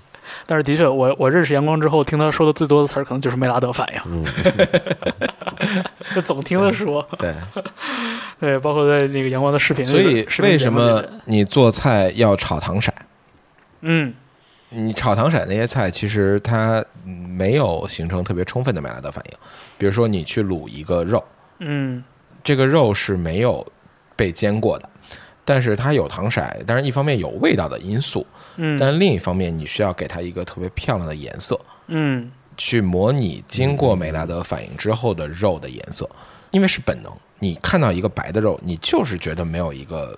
[0.45, 4.23] 但是的确，我我认识阳光之后，听他说的最多的词儿，可能就是梅拉德反应，嗯，
[6.15, 7.07] 就总听他说。
[7.17, 7.33] 对，
[8.39, 12.91] 对，包括在那个阳光的视频里所以为什么你做菜要炒糖色？
[13.81, 14.13] 嗯
[14.73, 19.37] 你炒糖色那些菜，其实它嗯没有形成特别充分的梅拉德反应。
[19.77, 21.21] 比如说，你去卤一个肉，
[21.59, 22.01] 嗯
[22.43, 23.65] 这个肉是没有
[24.15, 24.89] 被煎过的，
[25.43, 28.25] 但是它有糖色，但是一方面有味道的因素，
[28.57, 36.09] 嗯但另一方面你需要给它一个特别漂亮的颜色，嗯去模拟经过美拉德反应之后的肉的颜色，
[36.51, 37.11] 因为是本能。
[37.39, 40.15] 你看到一个白的肉，你就是觉得没有一个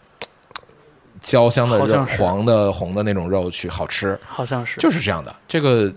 [1.22, 4.78] 焦香的肉、黄的、红的那种肉去好吃，好像是。
[4.82, 5.34] 就是这样的。
[5.48, 5.94] 这个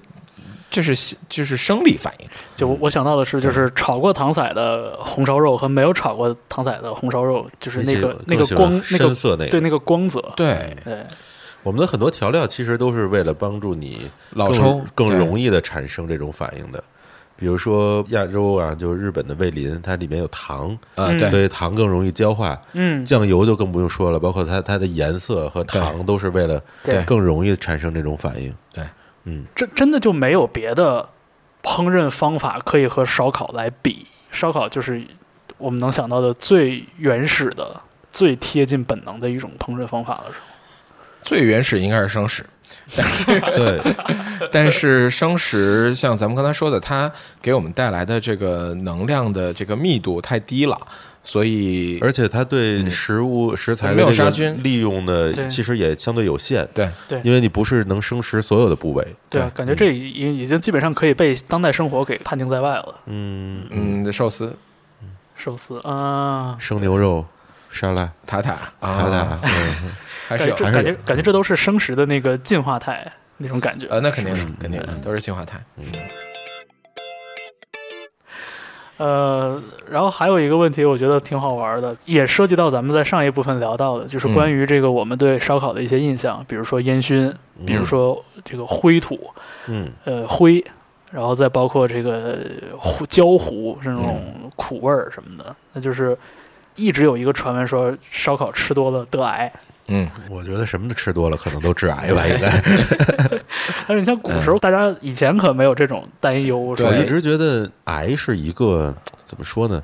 [0.70, 9.48] 这是就是生理反应，就我我想到的是，就是炒过糖色的红烧肉和没有炒过糖色的红烧肉，就是那个那个光那个深色那个。
[9.48, 10.20] 对那个光泽。
[10.36, 10.96] 对对，
[11.66, 16.82] 我们的很多调料其实都是为了帮助你老抽更容易的产生这种反应的。
[17.34, 22.56] 比如说亚洲啊，就是日本的味淋，它里面有糖，啊，嗯对所以糖更容易焦化。
[22.74, 28.54] 嗯，酱油就更不用说了，包括它它的颜色和糖都是为了对更容易产生这种反应。
[28.72, 28.84] 对，
[29.24, 31.08] 嗯，真真的就没有别的
[31.64, 34.06] 烹饪方法可以和烧烤来比。
[34.30, 35.04] 烧烤就是
[35.58, 37.80] 我们能想到的最原始的、
[38.12, 40.44] 最贴近本能的一种烹饪方法了，是吗？
[41.26, 42.46] 最原始应该是生食，
[42.96, 43.80] 但是对，
[44.52, 47.10] 但是生食像咱们刚才说的，它
[47.42, 50.78] 给我们带来的这个能量的这个密度太低了，
[51.24, 54.56] 所以而且它对食物食材没有的这个杀菌。
[54.62, 55.32] 利用对。
[55.32, 56.88] 的其实也相对有限，对。
[57.08, 57.20] 对。
[57.24, 59.04] 因为你不是能生食所有的部位。
[59.28, 62.94] 对啊，感觉这已已已经基本上可以被当代生活给判定在外了。
[63.06, 64.56] 嗯，嗯，寿司、
[65.34, 67.26] 寿司啊，生牛肉
[67.68, 69.90] 沙拉，塔塔塔啊，塔，嗯
[70.26, 70.84] 还是有这还是有。
[70.84, 73.06] 感觉感觉这都是生食的那个进化态
[73.36, 73.86] 那种感觉。
[73.88, 75.58] 呃，那肯定的嗯，肯定的，都是进化态。
[75.76, 75.84] 嗯。
[78.98, 87.30] 呃，然后还有一个问题，我觉得挺好玩的，也涉及到咱们在上一部分聊到的，就是关于这个我们对烧烤的一些印象，比如说烟熏，
[87.66, 89.30] 比如说这个灰土，
[89.66, 89.92] 嗯。
[90.04, 90.64] 呃灰，
[91.10, 92.38] 然后再包括这个
[92.78, 96.16] 糊焦糊这种苦味儿什么的，那就是
[96.74, 99.52] 一直有一个传闻说烧烤吃多了得癌，
[99.88, 102.50] 嗯，我觉得什么都吃多了可能都致癌吧，应该。
[103.86, 109.82] 但是你像古时候大家以前可没有这种担忧，我一直觉得癌是一个怎么说呢？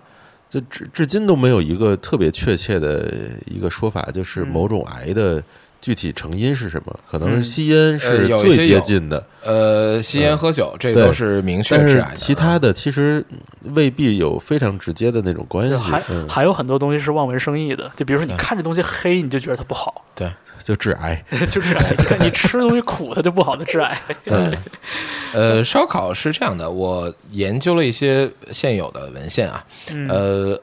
[0.48, 3.10] 就至至今都没有一个特别确切的
[3.46, 5.42] 一个说法，就是嗯某种癌的
[5.82, 7.00] 具体成因是什么？
[7.10, 12.16] 可能嗯吸烟呃是最接近的，呃，吸烟喝酒这对都是明确但是致癌的。
[12.16, 13.22] 其他的其实
[13.74, 16.00] 未必有非常直接的那种关系还、。
[16.08, 20.30] 嗯，还有很多东西是望文生义的，就比如说你看这东西黑，你就觉得它不好，对
[20.62, 21.20] 就致癌。
[21.50, 21.94] 就致癌。
[21.98, 24.00] 你看你吃的东西苦，它就不好，它致癌。
[24.26, 24.56] 嗯，
[25.34, 30.60] 呃，烧烤是这样的，我研究了一些现有的文献啊，嗯呃，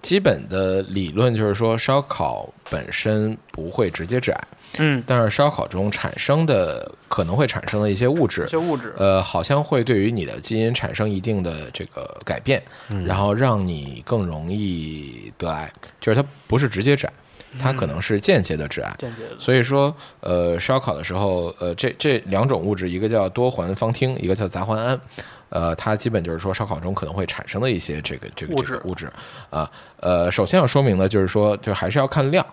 [0.00, 4.40] 基本的理论就是说，烧烤本身不会直接致癌，
[4.78, 12.62] 嗯，但是烧烤中产生的可能会产生的一些物质这，些物质，呃，好像会对于你的基因产生一定的这个改变，
[13.04, 17.12] 然后让你更容易得癌，就是它不是直接致癌，
[17.58, 18.94] 它可能是间接的致癌。
[18.96, 19.30] 间接的。
[19.38, 25.00] 所以说，呃，烧烤的时候，呃，这这两种物质，一个叫多环芳烃，一个叫杂环胺，
[25.48, 29.10] 呃，它基本就是说烧烤中可能会产生的一些这个这个这个物质
[29.50, 29.68] 啊。
[29.98, 32.46] 呃，首先要说明的就是说，就还是要看量。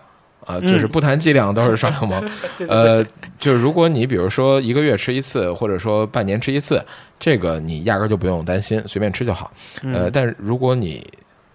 [0.48, 2.24] 啊，就是嗯不谈剂量都是耍流氓。
[2.68, 3.04] 呃，
[3.38, 6.82] 就是如果你比如说一个月吃一次，或者说半年吃一次，
[7.20, 9.52] 这个你压根儿就不用担心，随便吃就好。
[9.82, 11.06] 嗯呃，但是如果你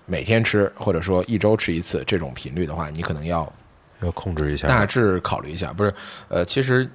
[0.05, 3.51] 每天吃，或者说一周吃一次这种频率的话，你可能要
[4.01, 4.67] 要控制一下。
[4.67, 5.93] 大致考虑一下，不是，
[6.27, 6.87] 呃，其实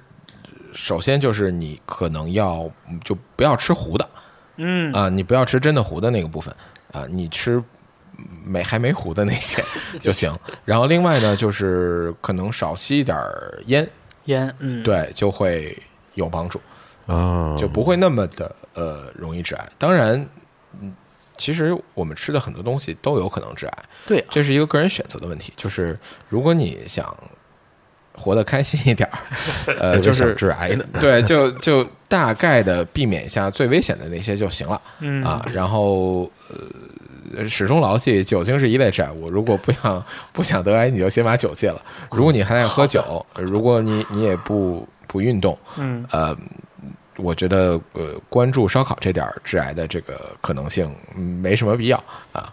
[0.73, 4.07] 首先就是你可能要嗯就不要吃糊的
[4.61, 6.53] 嗯啊、你不要吃真的糊的那个部分
[6.91, 7.63] 啊、你吃
[8.43, 9.63] 没还没糊的那些
[10.01, 10.33] 就行。
[10.65, 13.17] 然后另外呢，就是可能少吸一点
[13.65, 13.89] 烟，
[14.25, 15.77] 烟，嗯，对，就会
[16.13, 16.59] 有帮助，
[17.07, 19.69] 啊，就不会那么的呃容易致癌。
[19.77, 20.27] 当然。
[20.81, 20.93] 嗯
[21.39, 25.53] 其实我们吃的很多东西都有可能致癌，对，这是一个个人选择的问题。
[25.55, 25.95] 就是
[26.27, 27.15] 如果你想
[28.11, 29.19] 活得开心一点儿，
[29.79, 30.85] 呃， 就是致癌的。
[30.99, 35.41] 对，就就大概的避免一下最危险的那些就行了嗯啊。
[35.53, 36.57] 然后呃，
[37.47, 39.29] 始终牢记，酒精是一类致癌物。
[39.29, 41.81] 如果不想不想得癌，你就先把酒戒了。
[42.11, 46.35] 如果你还爱喝酒，呃如果你你也不不运动，嗯呃，
[47.17, 52.51] 我觉得呃，关注烧烤这点致癌的这个可能性嗯没什么必要啊。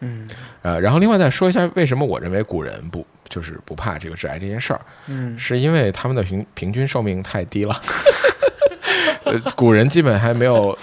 [0.00, 0.28] 嗯
[0.62, 7.80] 呃，然后另外再说一下，为什么我认为古人不就是不怕这个致癌这件事儿，嗯是因为他们的平平均寿命太低了。
[9.24, 10.76] 呃，古人基本还没有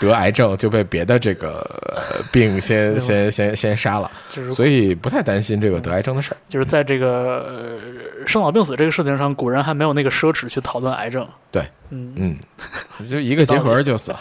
[0.00, 1.58] 得癌症就被别的这个
[1.94, 6.36] 呃病先 先先先杀了，就是所以不太担心这个得癌症的事儿。
[6.48, 7.78] 就是在这个
[8.20, 11.26] 呃生老病死这个事情上，古人还没有那个奢侈去讨论癌症。
[11.50, 12.38] 对，嗯，嗯，
[13.08, 14.20] 就一个结核就死了。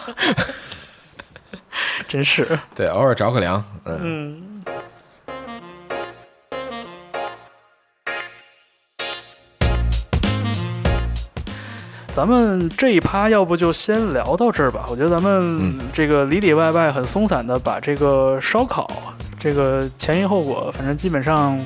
[2.07, 4.50] 真是，对，偶尔着个凉，嗯，嗯。
[12.11, 14.85] 咱们这一趴要不就先聊到这儿吧？
[14.89, 18.89] 我觉得咱们嗯这个里里外外很松散的把这个烧烤
[19.39, 21.57] 这个前因后果，反正基本上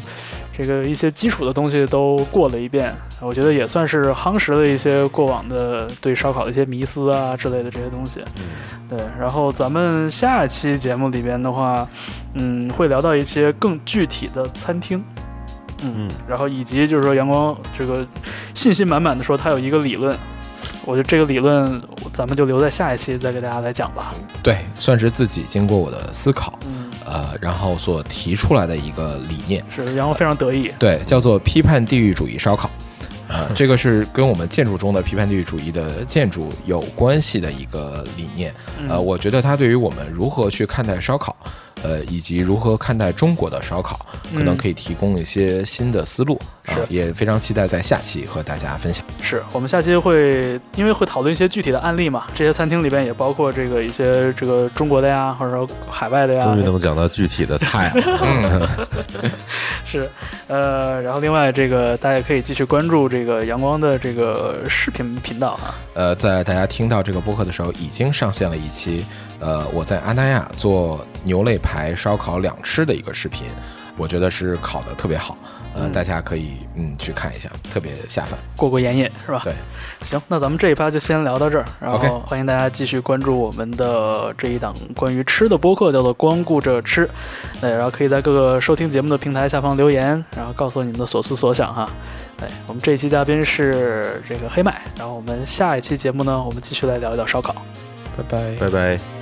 [0.56, 2.96] 这个一些基础的东西都过了一遍。
[3.22, 8.24] 我觉得也算是夯实了一些过往的对烧烤的一些迷思啊之类的这些东西。
[8.88, 11.88] 对，然后咱们下期节目里边的话，
[12.36, 15.04] 嗯，会聊到一些更具体的餐厅，
[15.82, 18.06] 嗯，嗯然后以及就是说阳光这个
[18.54, 20.16] 信心满满的说他有一个理论，
[20.86, 21.82] 我觉得这个理论
[22.13, 24.13] 咱们就留在下一期再给大家来讲吧。
[24.43, 29.63] 对，算是自己经过我的思考，嗯，呃，然后所提出来的一个理念。
[29.76, 30.72] 是然后非常得意。
[30.78, 32.70] 对，叫做批判地域主义烧烤。
[33.28, 38.53] 啊、这个是跟我们建筑中的批判地域主义的建筑有关系的一个理念。
[38.80, 41.36] 嗯呃，我觉得它对于我们如何去看待烧烤，
[41.84, 43.99] 呃，以及如何看待中国的烧烤，
[44.34, 46.39] 可能嗯可以提供一些新的思路
[46.89, 49.05] 也非常期待在下期和大家分享。
[49.21, 58.19] 是我们下期会，因为会讨论一些具体的案例嘛，这些餐厅里边也包括这个一些这个中国的呀，或者说海外的呀，终于能讲到具体的菜了。
[58.21, 58.67] 嗯，
[59.86, 60.09] 是，
[60.47, 69.05] 呃，然后另外这个大家可以继续关注这个阳光的这个视频频道啊，呃，在大家听到这个播客的时候，已经上线了一期，
[69.39, 73.47] 呃，我在阿那亚做牛肋排烧烤两吃的一个视频，
[73.97, 75.36] 我觉得是烤的特别好，
[75.74, 78.39] 呃，嗯大家可以嗯去看一下，特别下饭。
[78.55, 79.41] 过过眼瘾是吧？
[79.43, 79.53] 对，
[80.03, 87.09] 行，那咱们这一趴就先聊到这儿，然后欢迎大家继续关注我们的这一档关于吃的播客，叫做“光顾着吃”，
[87.59, 91.89] 对，然后可以在各个收听节目的平台下方留言，然后告诉我你们的所思所想哈。
[92.38, 97.55] 对，我们这一期嘉宾是这个黑麦，然后我们下一期节目呢，我们继续来聊一聊烧烤。
[98.18, 98.55] 拜拜。
[98.55, 99.14] 拜拜。